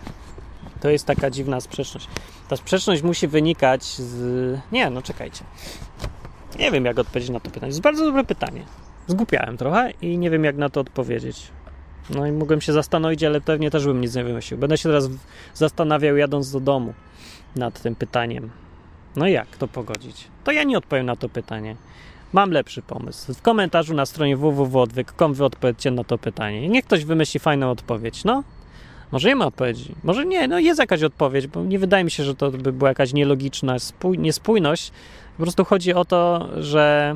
[0.81, 2.07] To jest taka dziwna sprzeczność.
[2.49, 4.59] Ta sprzeczność musi wynikać z.
[4.71, 5.43] Nie, no czekajcie.
[6.59, 7.61] Nie wiem, jak odpowiedzieć na to pytanie.
[7.61, 8.63] To jest bardzo dobre pytanie.
[9.07, 11.47] Zgłupiałem trochę i nie wiem, jak na to odpowiedzieć.
[12.09, 14.59] No i mogłem się zastanowić, ale pewnie też bym nic nie wymyślił.
[14.59, 15.09] Będę się teraz
[15.53, 16.93] zastanawiał, jadąc do domu,
[17.55, 18.64] nad tym pytaniem.
[19.15, 20.27] No jak to pogodzić?
[20.43, 21.75] To ja nie odpowiem na to pytanie.
[22.33, 23.33] Mam lepszy pomysł.
[23.33, 26.69] W komentarzu na stronie www.odwyk.com wy odpowiedzcie na to pytanie.
[26.69, 28.23] Niech ktoś wymyśli fajną odpowiedź.
[28.23, 28.43] No,
[29.11, 29.95] może nie ma odpowiedzi.
[30.03, 32.89] Może nie, no jest jakaś odpowiedź, bo nie wydaje mi się, że to by była
[32.89, 34.91] jakaś nielogiczna spój- niespójność.
[35.37, 37.15] Po prostu chodzi o to, że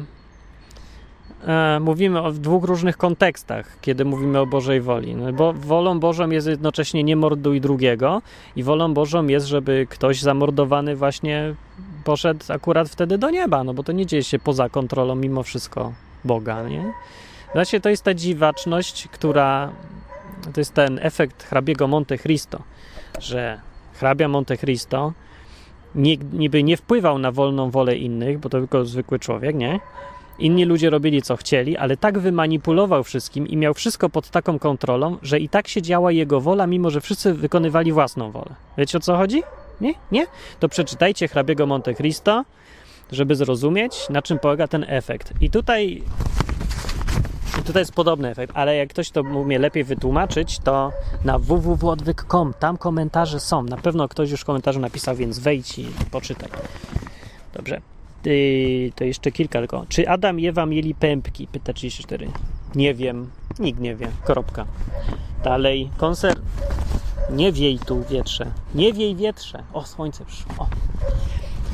[1.48, 5.16] e, mówimy o w dwóch różnych kontekstach, kiedy mówimy o Bożej woli.
[5.16, 8.22] No, bo wolą Bożą jest jednocześnie nie morduj drugiego
[8.56, 11.56] i wolą Bożą jest, żeby ktoś zamordowany właśnie
[12.04, 15.94] poszedł akurat wtedy do nieba, no bo to nie dzieje się poza kontrolą mimo wszystko
[16.26, 16.94] Boga, nie?
[17.54, 19.72] Właśnie to jest ta dziwaczność, która
[20.54, 22.62] to jest ten efekt hrabiego Monte Cristo,
[23.20, 23.60] że
[23.94, 25.14] hrabia Monte Cristo
[26.34, 29.80] niby nie wpływał na wolną wolę innych, bo to tylko zwykły człowiek, nie?
[30.40, 35.18] Inni ludzie robili co chcieli, ale tak wymanipulował wszystkim i miał wszystko pod taką kontrolą,
[35.22, 38.56] że i tak się działa jego wola, mimo że wszyscy wykonywali własną wolę.
[38.78, 39.44] Wiecie o co chodzi?
[39.82, 39.94] Nie?
[40.12, 40.26] Nie?
[40.60, 42.46] To przeczytajcie hrabiego Monte Cristo,
[43.12, 45.34] żeby zrozumieć, na czym polega ten efekt.
[45.42, 46.04] I tutaj
[47.60, 50.92] i tutaj jest podobny efekt, ale jak ktoś to umie lepiej wytłumaczyć, to
[51.26, 53.64] na www.odwyk.com, tam komentarze są.
[53.64, 56.50] Na pewno ktoś już komentarze napisał, więc wejdź i poczytaj.
[57.54, 57.82] Dobrze.
[58.26, 59.86] Yy, to jeszcze kilka tylko.
[59.90, 61.48] Czy Adam i Ewa mieli pępki?
[61.48, 62.28] Pyta 34.
[62.76, 63.30] Nie wiem.
[63.60, 64.08] Nikt nie wie.
[64.26, 64.66] Kropka.
[65.44, 65.90] Dalej.
[65.98, 66.36] Konser...
[67.32, 68.46] Nie wiej tu wietrze.
[68.76, 69.64] Nie wiej wietrze.
[69.74, 70.70] O, słońce przyszło.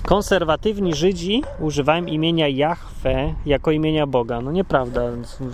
[0.05, 4.41] Konserwatywni Żydzi używają imienia Jahwe jako imienia Boga.
[4.41, 5.01] No nieprawda,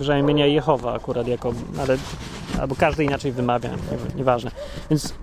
[0.00, 1.96] używają imienia Jehowa akurat jako, ale
[2.60, 4.50] albo każdy inaczej wymawia, nie, nieważne.
[4.90, 5.14] Więc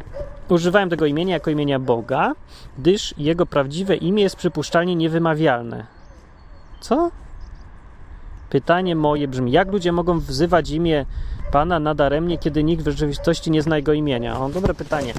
[0.56, 2.34] używają tego imienia jako imienia Boga,
[2.78, 5.86] gdyż jego prawdziwe imię jest przypuszczalnie niewymawialne.
[6.80, 7.12] Co?
[8.50, 11.06] Pytanie moje brzmi, jak ludzie mogą wzywać imię
[11.52, 14.40] Pana nadaremnie, kiedy nikt w rzeczywistości nie zna jego imienia?
[14.40, 15.14] O, dobre pytanie.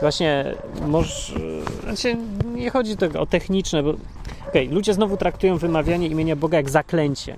[0.00, 0.54] Właśnie,
[0.86, 1.34] może,
[1.82, 2.16] znaczy
[2.54, 3.94] nie chodzi o techniczne, bo
[4.48, 7.36] okay, ludzie znowu traktują wymawianie imienia Boga jak zaklęcie.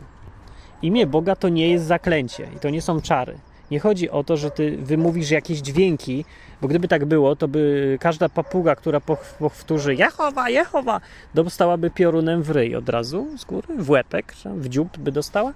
[0.83, 3.39] Imię Boga to nie jest zaklęcie i to nie są czary.
[3.71, 6.25] Nie chodzi o to, że ty wymówisz jakieś dźwięki,
[6.63, 9.01] bo gdyby tak było, to by każda papuga, która
[9.39, 11.01] powtórzy Jehowa, Jehowa,
[11.35, 15.53] dostałaby piorunem w ryj od razu z góry, w łepek, w dziób by dostała.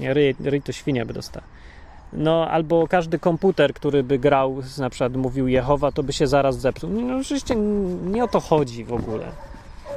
[0.00, 1.46] Ryj, ryj to świnia by dostała.
[2.12, 6.58] No, albo każdy komputer, który by grał, na przykład mówił Jehowa, to by się zaraz
[6.58, 6.90] zepsuł.
[6.90, 7.54] No, oczywiście
[8.04, 9.24] nie o to chodzi w ogóle.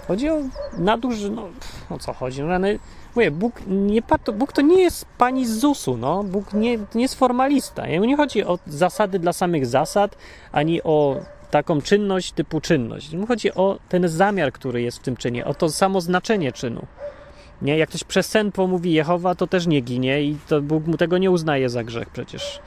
[0.07, 0.37] Chodzi o
[0.77, 1.47] naduży, no,
[1.89, 2.43] o co chodzi?
[2.43, 2.77] No, ale,
[3.15, 4.01] mówię, Bóg, nie,
[4.33, 6.23] Bóg to nie jest pani z ZUS-u, no.
[6.23, 7.87] Bóg nie, nie jest formalista.
[7.87, 10.17] Jemu nie chodzi o zasady dla samych zasad,
[10.51, 11.15] ani o
[11.51, 13.13] taką czynność typu czynność.
[13.13, 16.85] Mu chodzi o ten zamiar, który jest w tym czynie, o to samo znaczenie czynu.
[17.61, 17.77] Nie?
[17.77, 21.17] Jak ktoś przez sen pomówi Jehowa, to też nie ginie i to Bóg mu tego
[21.17, 22.59] nie uznaje za grzech przecież.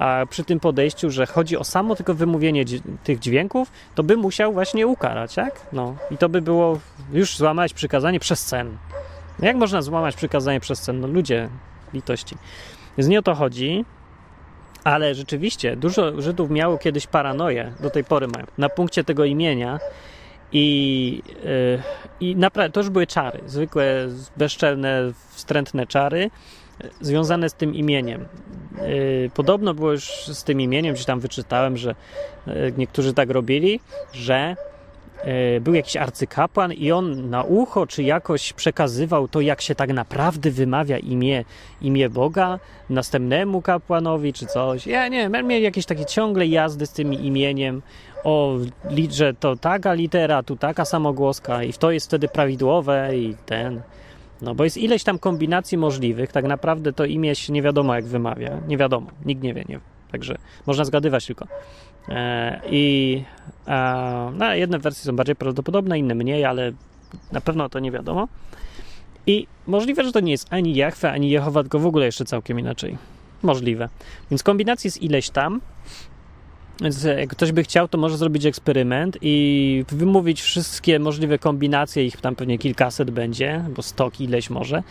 [0.00, 2.64] A przy tym podejściu, że chodzi o samo tylko wymówienie
[3.04, 5.60] tych dźwięków, to by musiał właśnie ukarać, tak?
[5.72, 5.96] No.
[6.10, 6.78] I to by było
[7.12, 8.76] już złamać przykazanie przez sen.
[9.38, 11.00] No jak można złamać przykazanie przez sen?
[11.00, 11.48] No ludzie,
[11.94, 12.36] litości.
[12.98, 13.84] Więc nie o to chodzi,
[14.84, 19.78] ale rzeczywiście dużo Żydów miało kiedyś paranoję, do tej pory mają, na punkcie tego imienia,
[20.52, 21.82] i, yy,
[22.20, 26.30] i naprawdę to już były czary, zwykłe, bezczelne, wstrętne czary
[26.80, 28.24] e, związane z tym imieniem.
[28.80, 31.94] Yy, podobno było już z tym imieniem, gdzieś tam wyczytałem, że
[32.46, 33.80] yy, niektórzy tak robili,
[34.12, 34.56] że
[35.60, 40.50] był jakiś arcykapłan i on na ucho czy jakoś przekazywał to, jak się tak naprawdę
[40.50, 41.44] wymawia imię,
[41.82, 42.58] imię Boga
[42.90, 44.86] następnemu kapłanowi czy coś.
[44.86, 47.82] Ja nie wiem, mieli jakieś takie ciągle jazdy z tym imieniem
[48.24, 48.56] o,
[49.10, 53.82] że to taka litera, tu taka samogłoska i to jest wtedy prawidłowe i ten.
[54.42, 58.04] No bo jest ileś tam kombinacji możliwych, tak naprawdę to imię się nie wiadomo jak
[58.04, 59.80] wymawia, nie wiadomo, nikt nie wie, nie.
[60.12, 61.46] Także można zgadywać tylko.
[62.08, 63.24] E, I
[63.68, 66.72] e, no, jedne wersje są bardziej prawdopodobne, inne mniej, ale
[67.32, 68.28] na pewno to nie wiadomo.
[69.26, 72.58] I możliwe, że to nie jest ani Jachwę, ani Jehowa, tylko w ogóle jeszcze całkiem
[72.58, 72.98] inaczej.
[73.42, 73.88] Możliwe.
[74.30, 75.60] Więc kombinacji jest ileś tam.
[76.80, 82.20] Więc jak ktoś by chciał, to może zrobić eksperyment i wymówić wszystkie możliwe kombinacje, ich
[82.20, 84.82] tam pewnie kilkaset będzie, bo stok ileś może.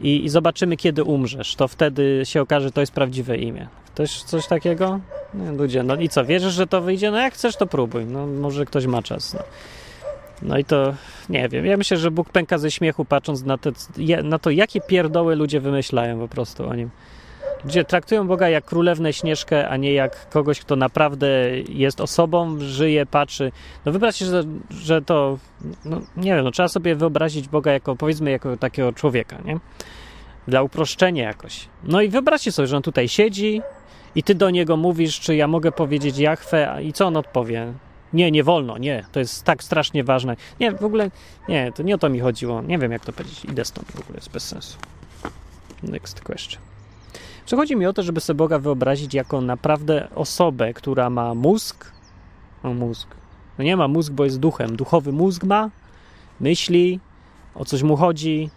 [0.00, 1.54] I, i zobaczymy, kiedy umrzesz.
[1.54, 3.68] To wtedy się okaże, że to jest prawdziwe imię.
[3.94, 5.00] Ktoś coś takiego?
[5.34, 7.10] No, ludzie, no i co, wierzysz, że to wyjdzie?
[7.10, 8.04] No jak chcesz, to próbuj.
[8.04, 9.34] No może ktoś ma czas.
[9.34, 9.40] No.
[10.42, 10.94] No i to
[11.28, 11.66] nie wiem.
[11.66, 13.72] Ja myślę, że Bóg pęka ze śmiechu, patrząc na, te,
[14.22, 16.90] na to, jakie pierdoły ludzie wymyślają po prostu o nim.
[17.64, 21.28] Ludzie traktują Boga jak królewnę Śnieżkę, a nie jak kogoś, kto naprawdę
[21.68, 23.52] jest osobą, żyje, patrzy.
[23.84, 25.38] No wyobraźcie, że, że to,
[25.84, 29.58] no nie wiem, no trzeba sobie wyobrazić Boga jako, powiedzmy, jako takiego człowieka, nie?
[30.48, 31.68] Dla uproszczenia jakoś.
[31.84, 33.62] No i wyobraźcie sobie, że on tutaj siedzi
[34.14, 37.72] i ty do niego mówisz, czy ja mogę powiedzieć Jachwę, i co on odpowie?
[38.12, 40.36] Nie, nie wolno, nie, to jest tak strasznie ważne.
[40.60, 41.10] Nie, w ogóle,
[41.48, 42.62] nie, to nie o to mi chodziło.
[42.62, 43.44] Nie wiem, jak to powiedzieć.
[43.44, 44.78] Idę stąd w ogóle, jest bez sensu.
[45.82, 46.71] Next question.
[47.46, 51.92] Przechodzi mi o to, żeby sobie Boga wyobrazić jako naprawdę osobę, która ma mózg.
[52.64, 53.08] No mózg.
[53.58, 54.76] No nie ma mózg, bo jest duchem.
[54.76, 55.70] Duchowy mózg ma,
[56.40, 57.00] myśli,
[57.54, 58.50] o coś mu chodzi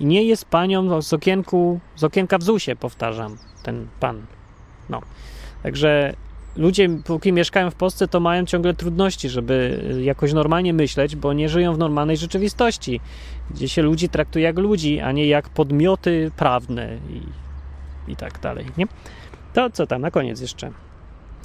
[0.00, 4.26] i nie jest panią z okienku, z okienka w ZUSie, powtarzam, ten pan.
[4.88, 5.00] No.
[5.62, 6.14] Także
[6.56, 11.48] ludzie, póki mieszkają w Polsce, to mają ciągle trudności, żeby jakoś normalnie myśleć, bo nie
[11.48, 13.00] żyją w normalnej rzeczywistości,
[13.50, 16.98] gdzie się ludzi traktuje jak ludzi, a nie jak podmioty prawne
[18.08, 18.66] i, tak dalej.
[18.76, 18.86] Nie?
[19.52, 20.70] To co tam na koniec jeszcze?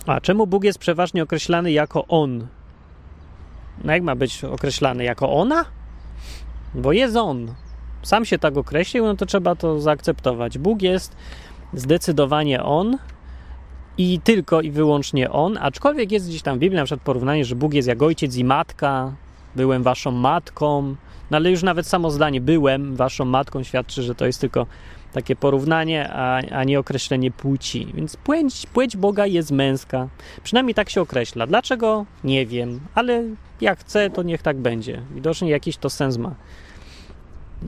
[0.05, 2.47] A czemu Bóg jest przeważnie określany jako On?
[3.83, 5.65] No jak ma być określany jako ona?
[6.73, 7.53] Bo jest On.
[8.01, 10.57] Sam się tak określił, no to trzeba to zaakceptować.
[10.57, 11.15] Bóg jest
[11.73, 12.97] zdecydowanie On,
[13.99, 17.55] i tylko i wyłącznie On, aczkolwiek jest gdzieś tam w Biblii na przykład porównanie, że
[17.55, 19.13] Bóg jest jak ojciec i matka,
[19.55, 20.95] byłem waszą matką,
[21.31, 24.65] no ale już nawet samo zdanie byłem waszą matką świadczy, że to jest tylko
[25.13, 27.87] takie porównanie, a, a nie określenie płci.
[27.93, 30.07] Więc płeć, płeć Boga jest męska.
[30.43, 31.47] Przynajmniej tak się określa.
[31.47, 32.05] Dlaczego?
[32.23, 33.23] Nie wiem, ale
[33.61, 35.01] jak chcę, to niech tak będzie.
[35.15, 36.35] Widocznie jakiś to sens ma.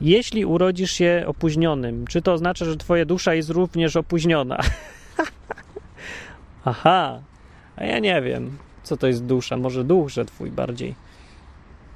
[0.00, 4.58] Jeśli urodzisz się opóźnionym, czy to oznacza, że twoja dusza jest również opóźniona?
[6.64, 7.20] Aha,
[7.76, 9.56] a ja nie wiem, co to jest dusza.
[9.56, 10.94] Może duch, że twój bardziej.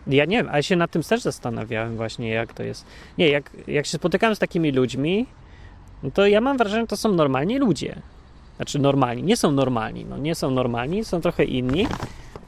[0.06, 2.86] Ja nie wiem, ale się nad tym też zastanawiałem właśnie, jak to jest.
[3.18, 5.26] Nie, jak, jak się spotykam z takimi ludźmi,
[6.02, 7.96] no to ja mam wrażenie, że to są normalni ludzie.
[8.56, 11.86] Znaczy normalni, nie są normalni, no nie są normalni, są trochę inni,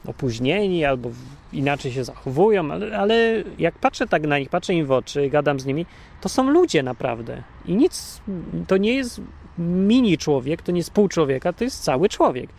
[0.07, 1.09] opóźnieni albo
[1.53, 5.59] inaczej się zachowują, ale, ale jak patrzę tak na nich, patrzę im w oczy, gadam
[5.59, 5.85] z nimi,
[6.21, 7.43] to są ludzie naprawdę.
[7.65, 8.21] I nic,
[8.67, 9.21] to nie jest
[9.57, 12.49] mini człowiek, to nie jest pół człowieka, to jest cały człowiek.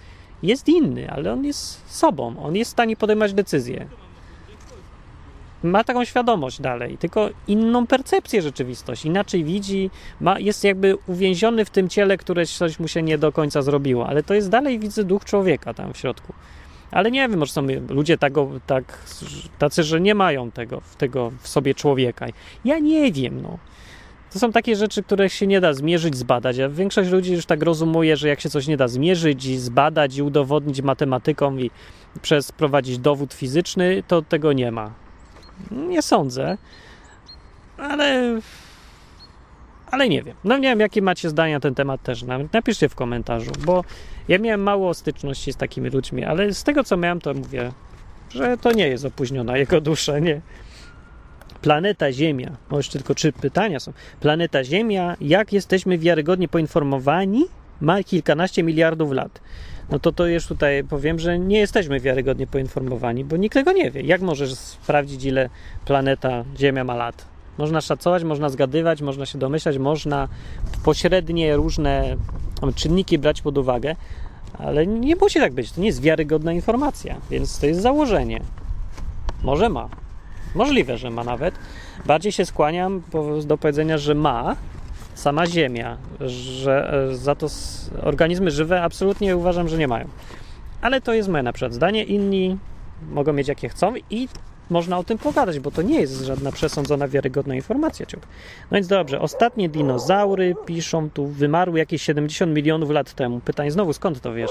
[0.43, 3.87] Jest inny, ale on jest sobą, on jest w stanie podejmować decyzje.
[5.63, 11.71] Ma taką świadomość dalej, tylko inną percepcję rzeczywistości, inaczej widzi, ma, jest jakby uwięziony w
[11.71, 15.05] tym ciele, które coś mu się nie do końca zrobiło, ale to jest dalej, widzę,
[15.05, 16.33] duch człowieka tam w środku.
[16.91, 18.99] Ale nie wiem, może są ludzie tego, tak,
[19.59, 22.27] tacy, że nie mają tego, tego w sobie człowieka.
[22.65, 23.59] Ja nie wiem, no.
[24.33, 26.59] To są takie rzeczy, które się nie da zmierzyć, zbadać.
[26.59, 30.17] A większość ludzi już tak rozumuje, że jak się coś nie da zmierzyć i zbadać
[30.17, 31.71] i udowodnić matematyką i
[32.23, 35.10] przez prowadzić dowód fizyczny, to tego nie ma.
[35.71, 36.59] Nie sądzę,
[37.79, 38.41] ale
[39.91, 40.37] ale nie wiem.
[40.45, 42.25] No nie wiem, jakie macie zdania na ten temat też.
[42.53, 43.85] Napiszcie w komentarzu, bo
[44.29, 47.73] ja miałem mało styczności z takimi ludźmi, ale z tego, co miałem, to mówię,
[48.31, 50.41] że to nie jest opóźniona jego dusza, nie.
[51.63, 53.93] Planeta Ziemia, o jeszcze tylko trzy pytania są.
[54.21, 57.45] Planeta Ziemia, jak jesteśmy wiarygodnie poinformowani,
[57.81, 59.41] ma kilkanaście miliardów lat.
[59.91, 63.91] No to to już tutaj powiem, że nie jesteśmy wiarygodnie poinformowani, bo nikt tego nie
[63.91, 64.01] wie.
[64.01, 65.51] Jak możesz sprawdzić, ile
[65.85, 67.25] planeta Ziemia ma lat?
[67.59, 70.29] Można szacować, można zgadywać, można się domyślać, można
[70.85, 72.17] pośrednie różne
[72.75, 73.97] czynniki brać pod uwagę,
[74.59, 75.73] ale nie musi tak być.
[75.73, 78.41] To nie jest wiarygodna informacja, więc to jest założenie.
[79.43, 79.89] Może ma.
[80.55, 81.55] Możliwe, że ma nawet.
[82.07, 83.03] Bardziej się skłaniam
[83.45, 84.57] do powiedzenia, że ma
[85.21, 87.47] sama Ziemia, że e, za to
[88.03, 90.09] organizmy żywe absolutnie uważam, że nie mają.
[90.83, 92.05] Ale to jest moje na przykład zdanie.
[92.05, 92.59] Inni
[93.11, 94.29] mogą mieć jakie chcą i
[94.71, 98.07] można o tym pogadać, bo to nie jest żadna przesądzona, wiarygodna informacja.
[98.71, 103.41] No więc dobrze, ostatnie dinozaury, piszą tu, wymarły jakieś 70 milionów lat temu.
[103.41, 104.51] Pytanie znowu, skąd to wiesz?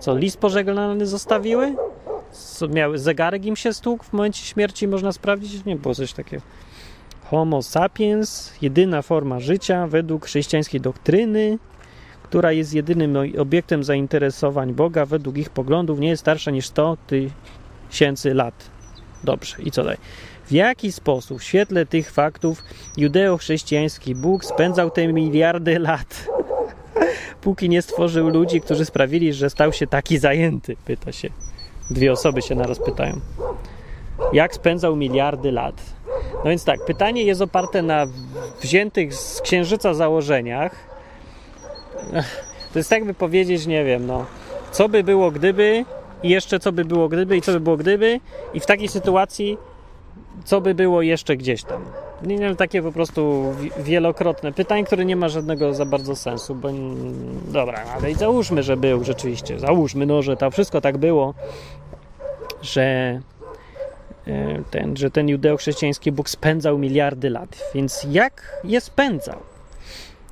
[0.00, 1.74] Co, list pożegnany zostawiły?
[2.70, 5.64] Miały, zegarek im się stłukł w momencie śmierci, można sprawdzić?
[5.64, 6.42] Nie było coś takiego.
[7.32, 11.58] Homo sapiens, jedyna forma życia według chrześcijańskiej doktryny,
[12.22, 16.96] która jest jedynym obiektem zainteresowań Boga według ich poglądów, nie jest starsza niż 100
[17.90, 18.70] tysięcy lat.
[19.24, 19.98] Dobrze, i co dalej?
[20.46, 22.62] W jaki sposób w świetle tych faktów
[22.96, 26.28] judeo-chrześcijański Bóg spędzał te miliardy lat,
[27.40, 30.76] póki nie stworzył ludzi, którzy sprawili, że stał się taki zajęty?
[30.84, 31.28] Pyta się.
[31.90, 33.20] Dwie osoby się naraz pytają.
[34.32, 36.01] Jak spędzał miliardy lat?
[36.34, 38.06] No więc tak, pytanie jest oparte na
[38.60, 40.72] wziętych z księżyca założeniach.
[42.72, 44.24] To jest tak by powiedzieć, nie wiem, no,
[44.70, 45.84] co by było gdyby
[46.22, 48.20] i jeszcze co by było gdyby i co by było gdyby
[48.54, 49.58] i w takiej sytuacji
[50.44, 51.84] co by było jeszcze gdzieś tam.
[52.22, 56.68] Nie wiem, takie po prostu wielokrotne pytanie, które nie ma żadnego za bardzo sensu, bo
[57.46, 61.34] dobra, ale i załóżmy, że był rzeczywiście, załóżmy, no, że to wszystko tak było,
[62.62, 63.20] że
[64.70, 67.70] ten, że ten judeo-chrześcijański Bóg spędzał miliardy lat.
[67.74, 69.38] Więc jak je spędzał?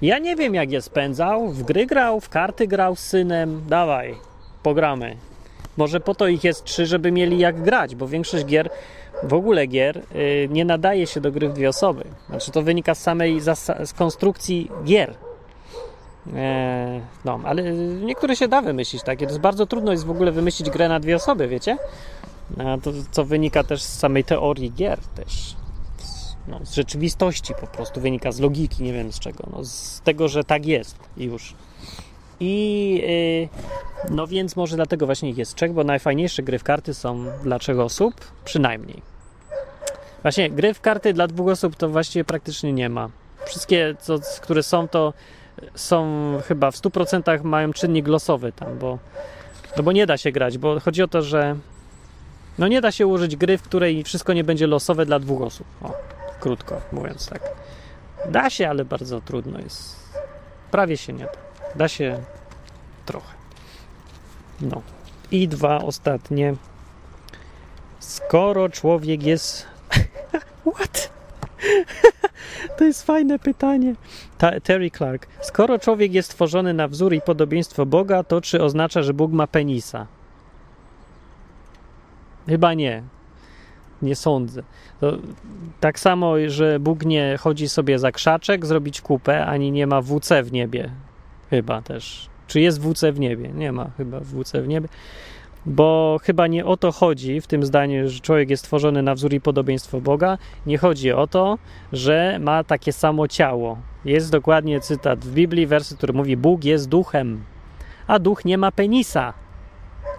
[0.03, 1.49] Ja nie wiem, jak je spędzał.
[1.49, 3.63] W gry grał, w karty grał z synem.
[3.69, 4.15] Dawaj,
[4.63, 5.17] pogramy.
[5.77, 8.71] Może po to ich jest trzy, żeby mieli jak grać, bo większość gier
[9.23, 12.05] w ogóle gier y, nie nadaje się do gry w dwie osoby.
[12.29, 13.41] Znaczy to wynika z samej
[13.85, 15.15] z konstrukcji gier.
[16.37, 17.63] E, no, ale
[18.03, 19.27] niektóre się da wymyślić takie.
[19.27, 21.77] To jest bardzo trudno jest w ogóle wymyślić grę na dwie osoby, wiecie?
[22.83, 25.57] To, co wynika też z samej teorii gier też.
[26.49, 29.45] No, z rzeczywistości po prostu, wynika z logiki, nie wiem z czego.
[29.53, 31.55] No, z tego, że tak jest już.
[32.41, 33.49] I
[34.09, 37.59] yy, no więc może dlatego właśnie jest trzech, bo najfajniejsze gry w karty są dla
[37.59, 39.03] trzech osób, przynajmniej.
[40.23, 43.09] Właśnie gry w karty dla dwóch osób to właściwie praktycznie nie ma.
[43.47, 45.13] Wszystkie, co, które są, to
[45.75, 46.07] są
[46.49, 48.99] chyba w 100% mają czynnik losowy tam, bo,
[49.77, 51.57] no bo nie da się grać, bo chodzi o to, że
[52.61, 55.67] no nie da się ułożyć gry, w której wszystko nie będzie losowe dla dwóch osób.
[55.83, 55.93] O,
[56.41, 57.43] krótko mówiąc tak.
[58.29, 59.97] Da się, ale bardzo trudno jest.
[60.71, 61.33] Prawie się nie da.
[61.75, 62.23] Da się
[63.07, 63.35] trochę.
[64.61, 64.83] No.
[65.31, 66.55] I dwa ostatnie.
[67.99, 69.67] Skoro człowiek jest
[70.75, 71.11] What?
[72.79, 73.95] to jest fajne pytanie.
[74.39, 75.27] Ta, Terry Clark.
[75.43, 79.47] Skoro człowiek jest stworzony na wzór i podobieństwo Boga, to czy oznacza, że Bóg ma
[79.47, 80.07] penisa?
[82.51, 83.03] Chyba nie.
[84.03, 84.63] Nie sądzę.
[85.01, 85.19] To
[85.81, 90.43] tak samo, że Bóg nie chodzi sobie za krzaczek zrobić kupę, ani nie ma WC
[90.43, 90.91] w niebie.
[91.51, 92.29] Chyba też.
[92.47, 93.49] Czy jest WC w niebie?
[93.49, 94.89] Nie ma chyba WC w niebie
[95.67, 99.33] bo chyba nie o to chodzi w tym zdaniu, że człowiek jest stworzony na wzór
[99.33, 100.39] i podobieństwo Boga.
[100.67, 101.59] Nie chodzi o to,
[101.93, 103.79] że ma takie samo ciało.
[104.05, 107.45] Jest dokładnie cytat w Biblii, werset, który mówi: Bóg jest duchem,
[108.07, 109.35] a duch nie ma penisa,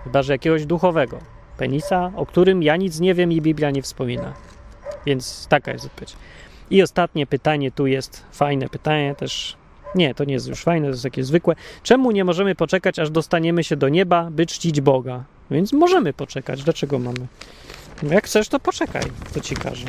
[0.04, 1.18] chyba że jakiegoś duchowego.
[1.62, 4.34] Penisa, o którym ja nic nie wiem i Biblia nie wspomina.
[5.06, 6.16] Więc taka jest odpowiedź.
[6.70, 9.56] I ostatnie pytanie tu jest fajne pytanie, też
[9.96, 11.56] nie, to nie jest już fajne, to jest takie zwykłe.
[11.84, 15.24] Czemu nie możemy poczekać, aż dostaniemy się do nieba, by czcić Boga?
[15.52, 16.64] Więc możemy poczekać.
[16.64, 17.28] Dlaczego mamy?
[18.04, 19.86] No jak chcesz, to poczekaj, to ci każe.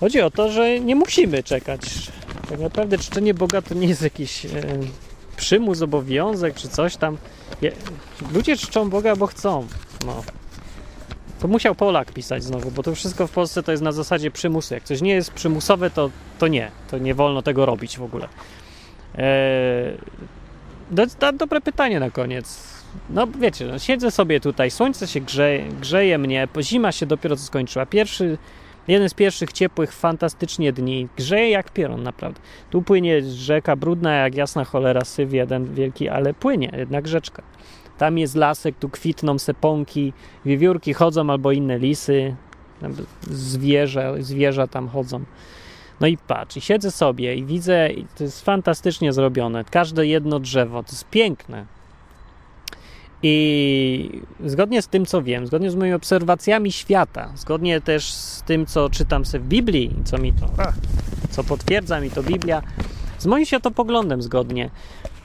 [0.00, 1.80] Chodzi o to, że nie musimy czekać.
[2.48, 4.48] Tak naprawdę czczenie Boga to nie jest jakiś e,
[5.36, 7.16] przymus, obowiązek czy coś tam.
[8.34, 9.66] Ludzie czczą Boga, bo chcą.
[10.06, 10.22] No.
[11.40, 14.74] To musiał Polak pisać znowu, bo to wszystko w Polsce to jest na zasadzie przymusu.
[14.74, 16.70] Jak coś nie jest przymusowe, to, to nie.
[16.90, 18.28] To nie wolno tego robić w ogóle.
[19.18, 19.98] Eee,
[20.90, 22.80] do, dobre pytanie na koniec.
[23.10, 27.42] No wiecie, no, siedzę sobie tutaj, słońce się grzeje, grzeje mnie, zima się dopiero co
[27.42, 27.86] skończyła.
[27.86, 28.38] Pierwszy,
[28.88, 31.08] jeden z pierwszych ciepłych fantastycznie dni.
[31.16, 32.40] Grzeje jak pieron, naprawdę.
[32.70, 37.42] Tu płynie rzeka brudna jak jasna cholera, syw jeden wielki, ale płynie jednak rzeczka.
[38.00, 40.12] Tam jest lasek, tu kwitną seponki,
[40.44, 42.36] wiewiórki chodzą albo inne lisy,
[43.30, 45.20] zwierzę, zwierza tam chodzą.
[46.00, 49.64] No i patrz, i siedzę sobie i widzę, i to jest fantastycznie zrobione.
[49.64, 51.66] Każde jedno drzewo, to jest piękne.
[53.22, 58.66] I zgodnie z tym, co wiem, zgodnie z moimi obserwacjami świata, zgodnie też z tym,
[58.66, 60.46] co czytam sobie w Biblii, co mi to,
[61.30, 62.62] co potwierdza mi to Biblia,
[63.18, 64.70] z moim światopoglądem zgodnie,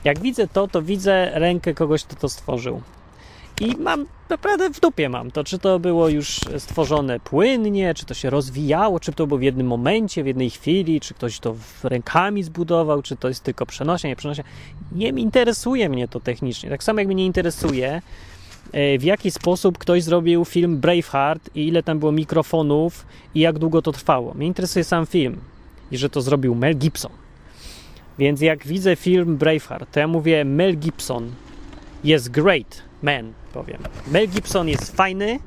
[0.05, 2.81] jak widzę to, to widzę rękę kogoś, kto to stworzył.
[3.61, 8.13] I mam, naprawdę w dupie mam to, czy to było już stworzone płynnie, czy to
[8.13, 12.43] się rozwijało, czy to było w jednym momencie, w jednej chwili, czy ktoś to rękami
[12.43, 14.43] zbudował, czy to jest tylko przenośnie, nie przenośnie.
[14.91, 16.69] Nie interesuje mnie to technicznie.
[16.69, 18.01] Tak samo jak mnie nie interesuje,
[18.71, 23.59] e, w jaki sposób ktoś zrobił film Braveheart i ile tam było mikrofonów i jak
[23.59, 24.33] długo to trwało.
[24.33, 25.37] Mnie interesuje sam film
[25.91, 27.24] i że to zrobił Mel Gibson.
[28.19, 31.31] Więc jak widzę film Braveheart, to ja mówię Mel Gibson
[32.03, 32.81] jest great.
[33.03, 33.77] Man, powiem.
[34.11, 35.39] Mel Gibson jest fajny,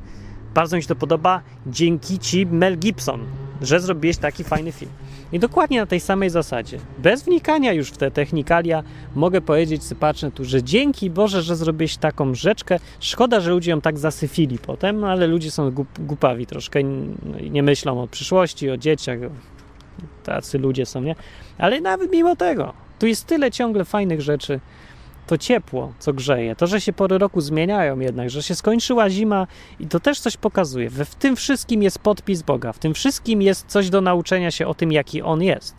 [0.54, 1.42] bardzo mi się to podoba.
[1.66, 3.20] Dzięki ci, Mel Gibson,
[3.62, 4.90] że zrobiłeś taki fajny film.
[5.32, 8.82] I dokładnie na tej samej zasadzie, bez wnikania już w te technikalia,
[9.14, 12.78] mogę powiedzieć, patrzę tu, że dzięki Boże, że zrobiłeś taką rzeczkę.
[13.00, 16.82] Szkoda, że ludzie ją tak zasyfili potem, no ale ludzie są głup, głupawi troszkę,
[17.50, 19.18] nie myślą o przyszłości, o dzieciach.
[20.29, 21.14] Tacy ludzie są, nie?
[21.59, 24.61] Ale nawet mimo tego, tu jest tyle ciągle fajnych rzeczy.
[25.26, 29.47] To ciepło, co grzeje, to, że się pory roku zmieniają jednak, że się skończyła zima
[29.81, 30.91] i to też coś pokazuje.
[30.91, 34.74] W tym wszystkim jest podpis Boga, w tym wszystkim jest coś do nauczenia się o
[34.74, 35.74] tym, jaki On jest.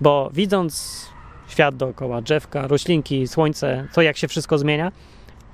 [0.00, 1.06] Bo widząc
[1.48, 4.92] świat dookoła, drzewka, roślinki, słońce, to jak się wszystko zmienia,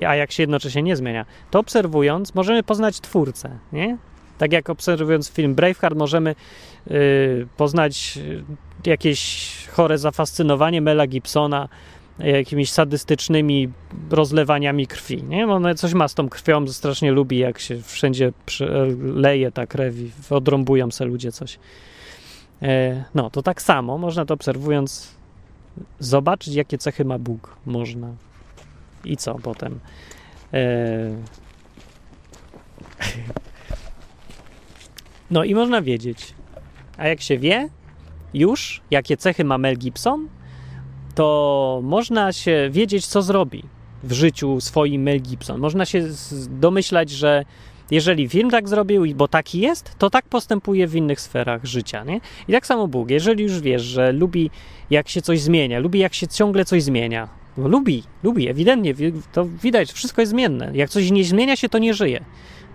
[0.07, 3.99] a jak się jednocześnie nie zmienia, to obserwując możemy poznać Twórcę, nie?
[4.39, 6.35] Tak jak obserwując film Braveheart możemy
[6.87, 8.18] yy, poznać
[8.87, 11.68] jakieś chore zafascynowanie Mela Gibsona
[12.18, 13.68] jakimiś sadystycznymi
[14.11, 15.22] rozlewaniami krwi.
[15.22, 15.47] Nie?
[15.47, 18.32] Ona coś ma z tą krwią, strasznie lubi, jak się wszędzie
[19.01, 21.59] leje ta krew i odrąbują se ludzie coś.
[22.62, 25.14] E, no, to tak samo można to obserwując
[25.99, 27.57] zobaczyć, jakie cechy ma Bóg.
[27.66, 28.09] Można.
[29.05, 29.80] I co potem?
[30.53, 31.16] E,
[35.35, 36.35] no i można wiedzieć.
[36.97, 37.68] A jak się wie
[38.35, 40.28] już, jakie cechy ma Mel Gibson,
[41.14, 43.62] to można się wiedzieć, co zrobi
[44.03, 45.61] w życiu swoim Mel Gibson.
[45.61, 46.09] Można się
[46.49, 47.45] domyślać, że
[47.91, 52.05] jeżeli film tak zrobił, bo taki jest, to tak postępuje w innych sferach życia.
[52.05, 52.20] Nie?
[52.49, 54.51] I tak samo Bóg, jeżeli już wiesz, że lubi,
[54.91, 57.28] jak się coś zmienia, lubi, jak się ciągle coś zmienia.
[57.57, 58.95] No, lubi, lubi, ewidentnie,
[59.32, 60.70] to widać, wszystko jest zmienne.
[60.74, 62.24] Jak coś nie zmienia się, to nie żyje.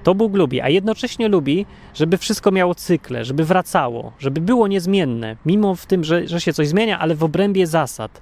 [0.03, 5.35] To Bóg lubi, a jednocześnie lubi, żeby wszystko miało cykle, żeby wracało, żeby było niezmienne,
[5.45, 8.21] mimo w tym, że, że się coś zmienia, ale w obrębie zasad.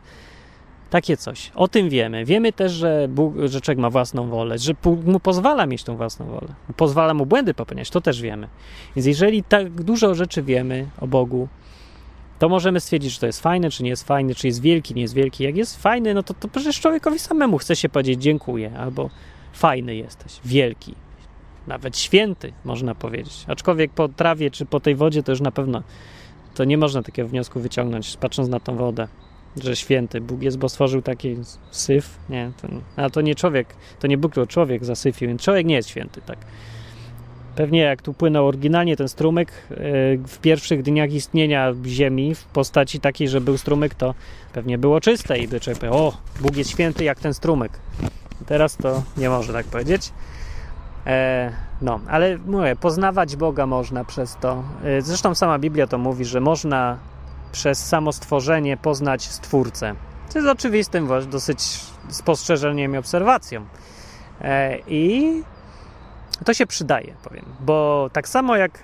[0.89, 1.51] Takie coś.
[1.55, 2.25] O tym wiemy.
[2.25, 5.97] Wiemy też, że, Bóg, że człowiek ma własną wolę, że Bóg mu pozwala mieć tą
[5.97, 6.47] własną wolę.
[6.78, 8.47] Pozwala mu błędy popełniać, to też wiemy.
[8.95, 11.47] Więc jeżeli tak dużo rzeczy wiemy o Bogu,
[12.39, 15.01] to możemy stwierdzić, czy to jest fajne, czy nie jest fajne, czy jest wielki, nie
[15.01, 15.43] jest wielki.
[15.43, 19.09] Jak jest fajny, no to, to przecież człowiekowi samemu chce się powiedzieć dziękuję, albo
[19.53, 20.95] fajny jesteś, wielki,
[21.68, 23.45] nawet święty, można powiedzieć.
[23.47, 25.84] Aczkolwiek po trawie czy po tej wodzie to już na pewno
[26.55, 29.07] to nie można takiego wniosku wyciągnąć, patrząc na tą wodę,
[29.63, 31.36] że święty Bóg jest, bo stworzył taki
[31.72, 32.20] syf.
[32.30, 35.76] Nie, to, a to nie człowiek, to nie Bóg, to człowiek zasyfił, więc człowiek nie
[35.76, 36.38] jest święty, tak.
[37.55, 39.76] Pewnie jak tu płynął oryginalnie ten strumyk e,
[40.28, 44.13] w pierwszych dniach istnienia Ziemi w postaci takiej, że był strumyk, to
[44.53, 47.80] pewnie było czyste i by człowiek powiedział, o, Bóg jest święty jak ten strumyk.
[48.45, 50.11] Teraz to nie może tak powiedzieć.
[51.07, 51.51] E,
[51.81, 54.63] no, ale mówię, poznawać Boga można przez to.
[54.83, 56.97] E, zresztą sama Biblia to mówi, że można
[57.51, 59.95] przez samo stworzenie poznać Stwórcę.
[60.29, 61.79] Co jest oczywistym dosyć
[62.09, 63.65] spostrzeżeniem i obserwacją.
[64.41, 65.31] E, I
[66.45, 68.83] to się przydaje, powiem, bo tak samo jak,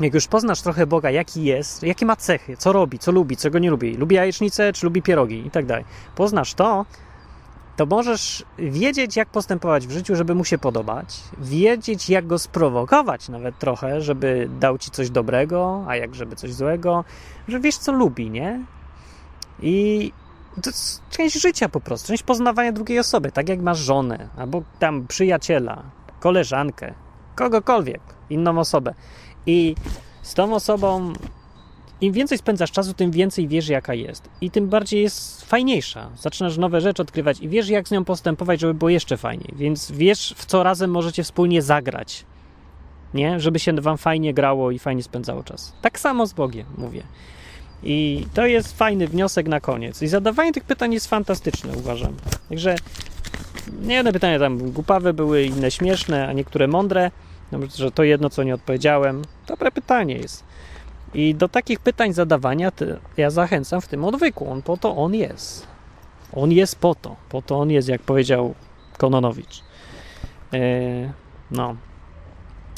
[0.00, 3.58] jak już poznasz trochę Boga, jaki jest, jakie ma cechy, co robi, co lubi, czego
[3.58, 5.84] nie lubi, lubi jajecznicę, czy lubi pierogi i tak dalej.
[6.16, 6.86] Poznasz to,
[7.78, 13.28] to możesz wiedzieć, jak postępować w życiu, żeby mu się podobać, wiedzieć, jak go sprowokować
[13.28, 17.04] nawet trochę, żeby dał ci coś dobrego, a jak żeby coś złego,
[17.48, 18.64] że wiesz, co lubi, nie?
[19.62, 20.12] I
[20.62, 24.62] to jest część życia po prostu, część poznawania drugiej osoby, tak jak masz żonę, albo
[24.78, 25.82] tam przyjaciela,
[26.20, 26.94] koleżankę,
[27.34, 28.00] kogokolwiek,
[28.30, 28.94] inną osobę.
[29.46, 29.74] I
[30.22, 31.12] z tą osobą
[32.00, 34.28] im więcej spędzasz czasu, tym więcej wiesz, jaka jest.
[34.40, 36.10] I tym bardziej jest fajniejsza.
[36.16, 39.54] Zaczynasz nowe rzeczy odkrywać i wiesz, jak z nią postępować, żeby było jeszcze fajniej.
[39.56, 42.24] Więc wiesz, w co razem możecie wspólnie zagrać.
[43.14, 43.40] Nie?
[43.40, 45.72] Żeby się wam fajnie grało i fajnie spędzało czas.
[45.82, 47.02] Tak samo z Bogiem, mówię.
[47.82, 50.02] I to jest fajny wniosek na koniec.
[50.02, 52.14] I zadawanie tych pytań jest fantastyczne, uważam.
[52.48, 52.76] Także
[53.82, 57.10] nie jedne pytania tam głupawe były, inne śmieszne, a niektóre mądre.
[57.52, 59.22] No, że to jedno, co nie odpowiedziałem.
[59.46, 60.44] Dobre pytanie jest.
[61.14, 62.72] I do takich pytań zadawania
[63.16, 64.50] ja zachęcam w tym odwyku.
[64.50, 65.66] On po to on jest.
[66.32, 67.16] On jest po to.
[67.28, 68.54] Po to on jest, jak powiedział
[68.98, 69.62] Kononowicz.
[70.52, 70.58] E,
[71.50, 71.76] no.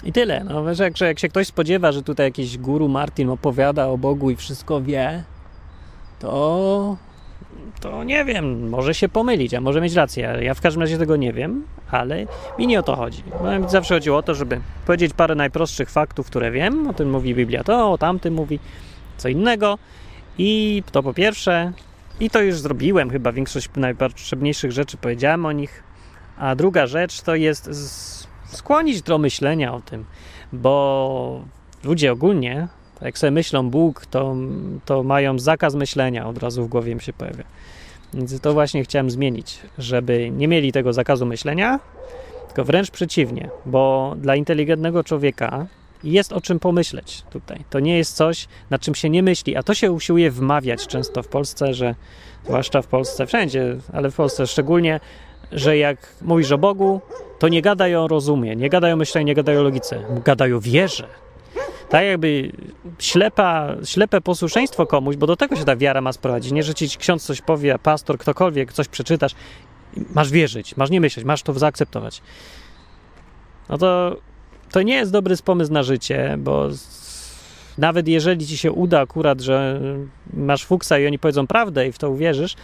[0.04, 0.44] I tyle.
[0.44, 4.30] No, że, że jak się ktoś spodziewa, że tutaj jakiś guru Martin opowiada o Bogu
[4.30, 5.24] i wszystko wie,
[6.18, 6.96] to
[7.80, 10.38] to nie wiem, może się pomylić, a może mieć rację.
[10.42, 12.26] Ja w każdym razie tego nie wiem, ale
[12.58, 13.22] mi nie o to chodzi.
[13.42, 16.88] No, zawsze chodziło o to, żeby powiedzieć parę najprostszych faktów, które wiem.
[16.88, 18.58] O tym mówi Biblia to, o tamtym mówi
[19.16, 19.78] co innego.
[20.38, 21.72] I to po pierwsze,
[22.20, 25.82] i to już zrobiłem, chyba większość najpotrzebniejszych rzeczy powiedziałem o nich.
[26.38, 27.70] A druga rzecz to jest
[28.46, 30.04] skłonić do myślenia o tym,
[30.52, 31.44] bo
[31.84, 32.68] ludzie ogólnie,
[33.02, 34.36] jak sobie myślą Bóg, to,
[34.84, 37.44] to mają zakaz myślenia, od razu w głowie mi się pojawia.
[38.14, 41.80] Więc to właśnie chciałem zmienić, żeby nie mieli tego zakazu myślenia,
[42.46, 45.66] tylko wręcz przeciwnie, bo dla inteligentnego człowieka
[46.04, 47.64] jest o czym pomyśleć tutaj.
[47.70, 51.22] To nie jest coś, nad czym się nie myśli, a to się usiłuje wmawiać często
[51.22, 51.94] w Polsce, że
[52.44, 55.00] zwłaszcza w Polsce, wszędzie, ale w Polsce szczególnie,
[55.52, 57.00] że jak mówisz o Bogu,
[57.38, 60.60] to nie gadaj o rozumie, nie gadaj o myśleniu, nie gadaj o logice, gadaj o
[60.60, 61.08] wierze.
[61.90, 62.52] Tak jakby
[62.98, 66.52] ślepa, ślepe posłuszeństwo komuś, bo do tego się ta wiara ma sprowadzić.
[66.52, 69.32] Nie, że ci ksiądz coś powie, pastor, ktokolwiek, coś przeczytasz,
[70.14, 72.22] masz wierzyć, masz nie myśleć, masz to zaakceptować.
[73.68, 74.16] No to,
[74.70, 76.68] to nie jest dobry pomysł na życie, bo
[77.78, 79.80] nawet jeżeli ci się uda akurat, że
[80.34, 82.56] masz fuksa i oni powiedzą prawdę i w to uwierzysz,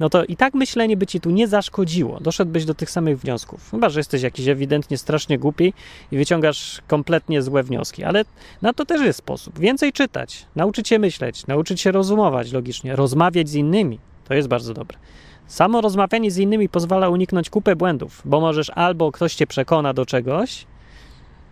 [0.00, 2.20] no to i tak myślenie by ci tu nie zaszkodziło.
[2.20, 3.70] Doszedłbyś do tych samych wniosków.
[3.70, 5.72] Chyba, że jesteś jakiś ewidentnie strasznie głupi
[6.12, 8.04] i wyciągasz kompletnie złe wnioski.
[8.04, 8.24] Ale
[8.62, 9.58] na to też jest sposób.
[9.58, 13.98] Więcej czytać, nauczyć się myśleć, nauczyć się rozumować logicznie, rozmawiać z innymi.
[14.28, 14.98] To jest bardzo dobre.
[15.46, 20.06] Samo rozmawianie z innymi pozwala uniknąć kupę błędów, bo możesz albo ktoś cię przekona do
[20.06, 20.66] czegoś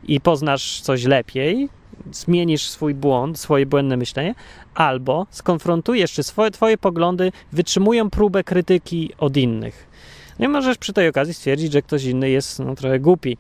[0.05, 1.68] i poznasz coś lepiej,
[2.12, 4.34] zmienisz swój błąd, swoje błędne myślenie,
[4.74, 9.90] albo skonfrontujesz, czy swoje, twoje poglądy wytrzymują próbę krytyki od innych.
[10.38, 13.36] Nie możesz przy tej okazji stwierdzić, że ktoś inny jest no, trochę głupi.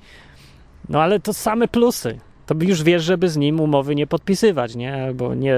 [0.88, 2.18] No ale to same plusy.
[2.46, 5.04] To już wiesz, żeby z nim umowy nie podpisywać, nie?
[5.04, 5.54] Albo nie,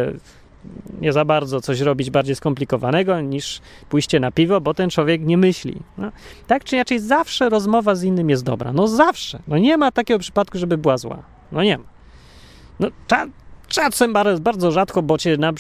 [1.01, 5.39] nie za bardzo coś robić bardziej skomplikowanego niż pójście na piwo, bo ten człowiek nie
[5.39, 5.81] myśli.
[5.99, 6.13] No,
[6.47, 8.73] tak czy inaczej, zawsze rozmowa z innym jest dobra.
[8.73, 9.39] No zawsze.
[9.49, 11.23] No nie ma takiego przypadku, żeby była zła.
[11.53, 11.92] No nie ma.
[12.83, 13.27] No, cza,
[13.69, 15.53] czasem bardzo rzadko, bo cię na,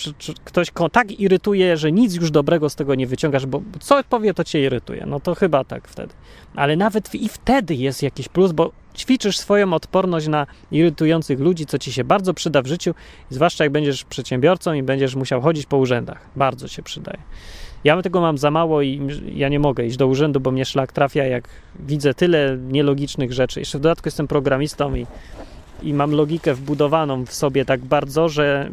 [0.44, 4.44] ktoś tak irytuje, że nic już dobrego z tego nie wyciągasz, bo co powie, to
[4.44, 5.04] cię irytuje.
[5.06, 6.14] No to chyba tak wtedy.
[6.56, 11.78] Ale nawet i wtedy jest jakiś plus, bo ćwiczysz swoją odporność na irytujących ludzi, co
[11.78, 12.94] ci się bardzo przyda w życiu,
[13.30, 16.28] zwłaszcza jak będziesz przedsiębiorcą i będziesz musiał chodzić po urzędach.
[16.36, 17.18] Bardzo się przydaje.
[17.84, 19.00] Ja tego mam za mało i
[19.34, 21.48] ja nie mogę iść do urzędu, bo mnie szlak trafia, jak
[21.80, 23.60] widzę tyle nielogicznych rzeczy.
[23.60, 25.06] Jeszcze w dodatku jestem programistą i
[25.82, 28.70] i mam logikę wbudowaną w sobie tak bardzo, że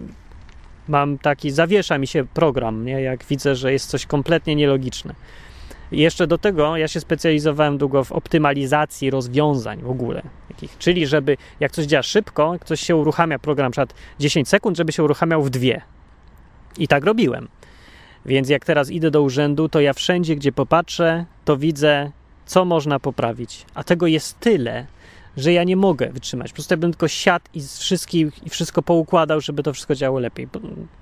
[0.87, 3.01] mam taki, zawiesza mi się program, nie?
[3.01, 5.15] jak widzę, że jest coś kompletnie nielogiczne.
[5.91, 10.21] I jeszcze do tego ja się specjalizowałem długo w optymalizacji rozwiązań w ogóle.
[10.49, 14.77] Jakich, czyli żeby jak coś działa szybko, jak coś się uruchamia program przed 10 sekund,
[14.77, 15.81] żeby się uruchamiał w dwie.
[16.77, 17.47] I tak robiłem.
[18.25, 22.11] Więc jak teraz idę do urzędu, to ja wszędzie, gdzie popatrzę, to widzę,
[22.45, 23.65] co można poprawić.
[23.73, 24.85] A tego jest tyle,
[25.39, 26.51] że ja nie mogę wytrzymać.
[26.51, 30.19] Po prostu ja bym tylko siadł i wszystkich i wszystko poukładał, żeby to wszystko działało
[30.19, 30.47] lepiej.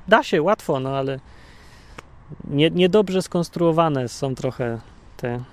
[0.08, 1.20] Da się, łatwo, no ale
[2.48, 4.80] nie, niedobrze skonstruowane są trochę
[5.18, 5.44] te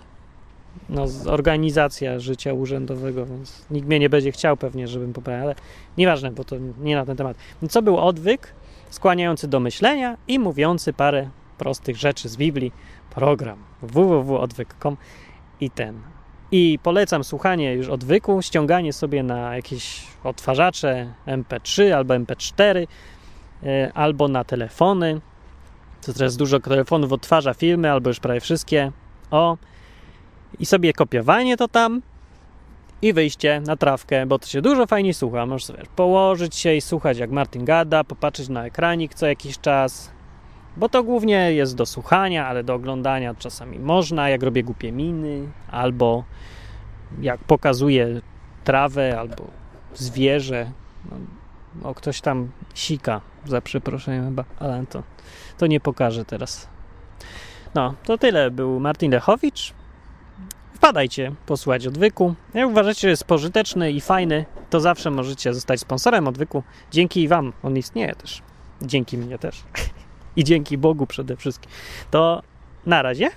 [0.88, 5.54] no, organizacja życia urzędowego, więc nikt mnie nie będzie chciał pewnie, żebym poprawił, ale
[5.98, 7.36] nieważne, bo to nie na ten temat.
[7.70, 8.54] Co był odwyk
[8.90, 11.28] skłaniający do myślenia i mówiący parę
[11.58, 12.72] prostych rzeczy z Biblii,
[13.14, 14.96] program www.odwyk.com
[15.60, 16.13] i ten.
[16.56, 22.86] I polecam słuchanie już odwyku, ściąganie sobie na jakieś odtwarzacze MP3 albo MP4,
[23.62, 25.20] e, albo na telefony.
[26.06, 28.92] To teraz dużo telefonów odtwarza filmy, albo już prawie wszystkie.
[29.30, 29.56] O,
[30.58, 32.02] i sobie kopiowanie to tam
[33.02, 35.46] i wyjście na trawkę, bo to się dużo fajnie słucha.
[35.46, 40.13] Możesz sobie położyć się i słuchać, jak Martin gada, popatrzeć na ekranik co jakiś czas,
[40.76, 45.48] bo to głównie jest do słuchania, ale do oglądania czasami można, jak robię głupie miny,
[45.70, 46.24] albo
[47.20, 48.20] jak pokazuję
[48.64, 49.44] trawę, albo
[49.94, 50.70] zwierzę.
[51.10, 51.16] No,
[51.90, 55.02] o, ktoś tam sika, za przeproszeniem chyba, ale to,
[55.58, 56.68] to nie pokażę teraz.
[57.74, 58.50] No, to tyle.
[58.50, 59.74] Był Martin Lechowicz.
[60.74, 62.34] Wpadajcie posłuchać odwyku.
[62.54, 66.62] Jak uważacie, że jest pożyteczny i fajny, to zawsze możecie zostać sponsorem odwyku.
[66.90, 68.42] Dzięki Wam on istnieje też.
[68.82, 69.64] Dzięki mnie też.
[70.36, 71.70] i dzięki Bogu przede wszystkim.
[72.10, 72.42] To
[72.86, 73.30] na razie.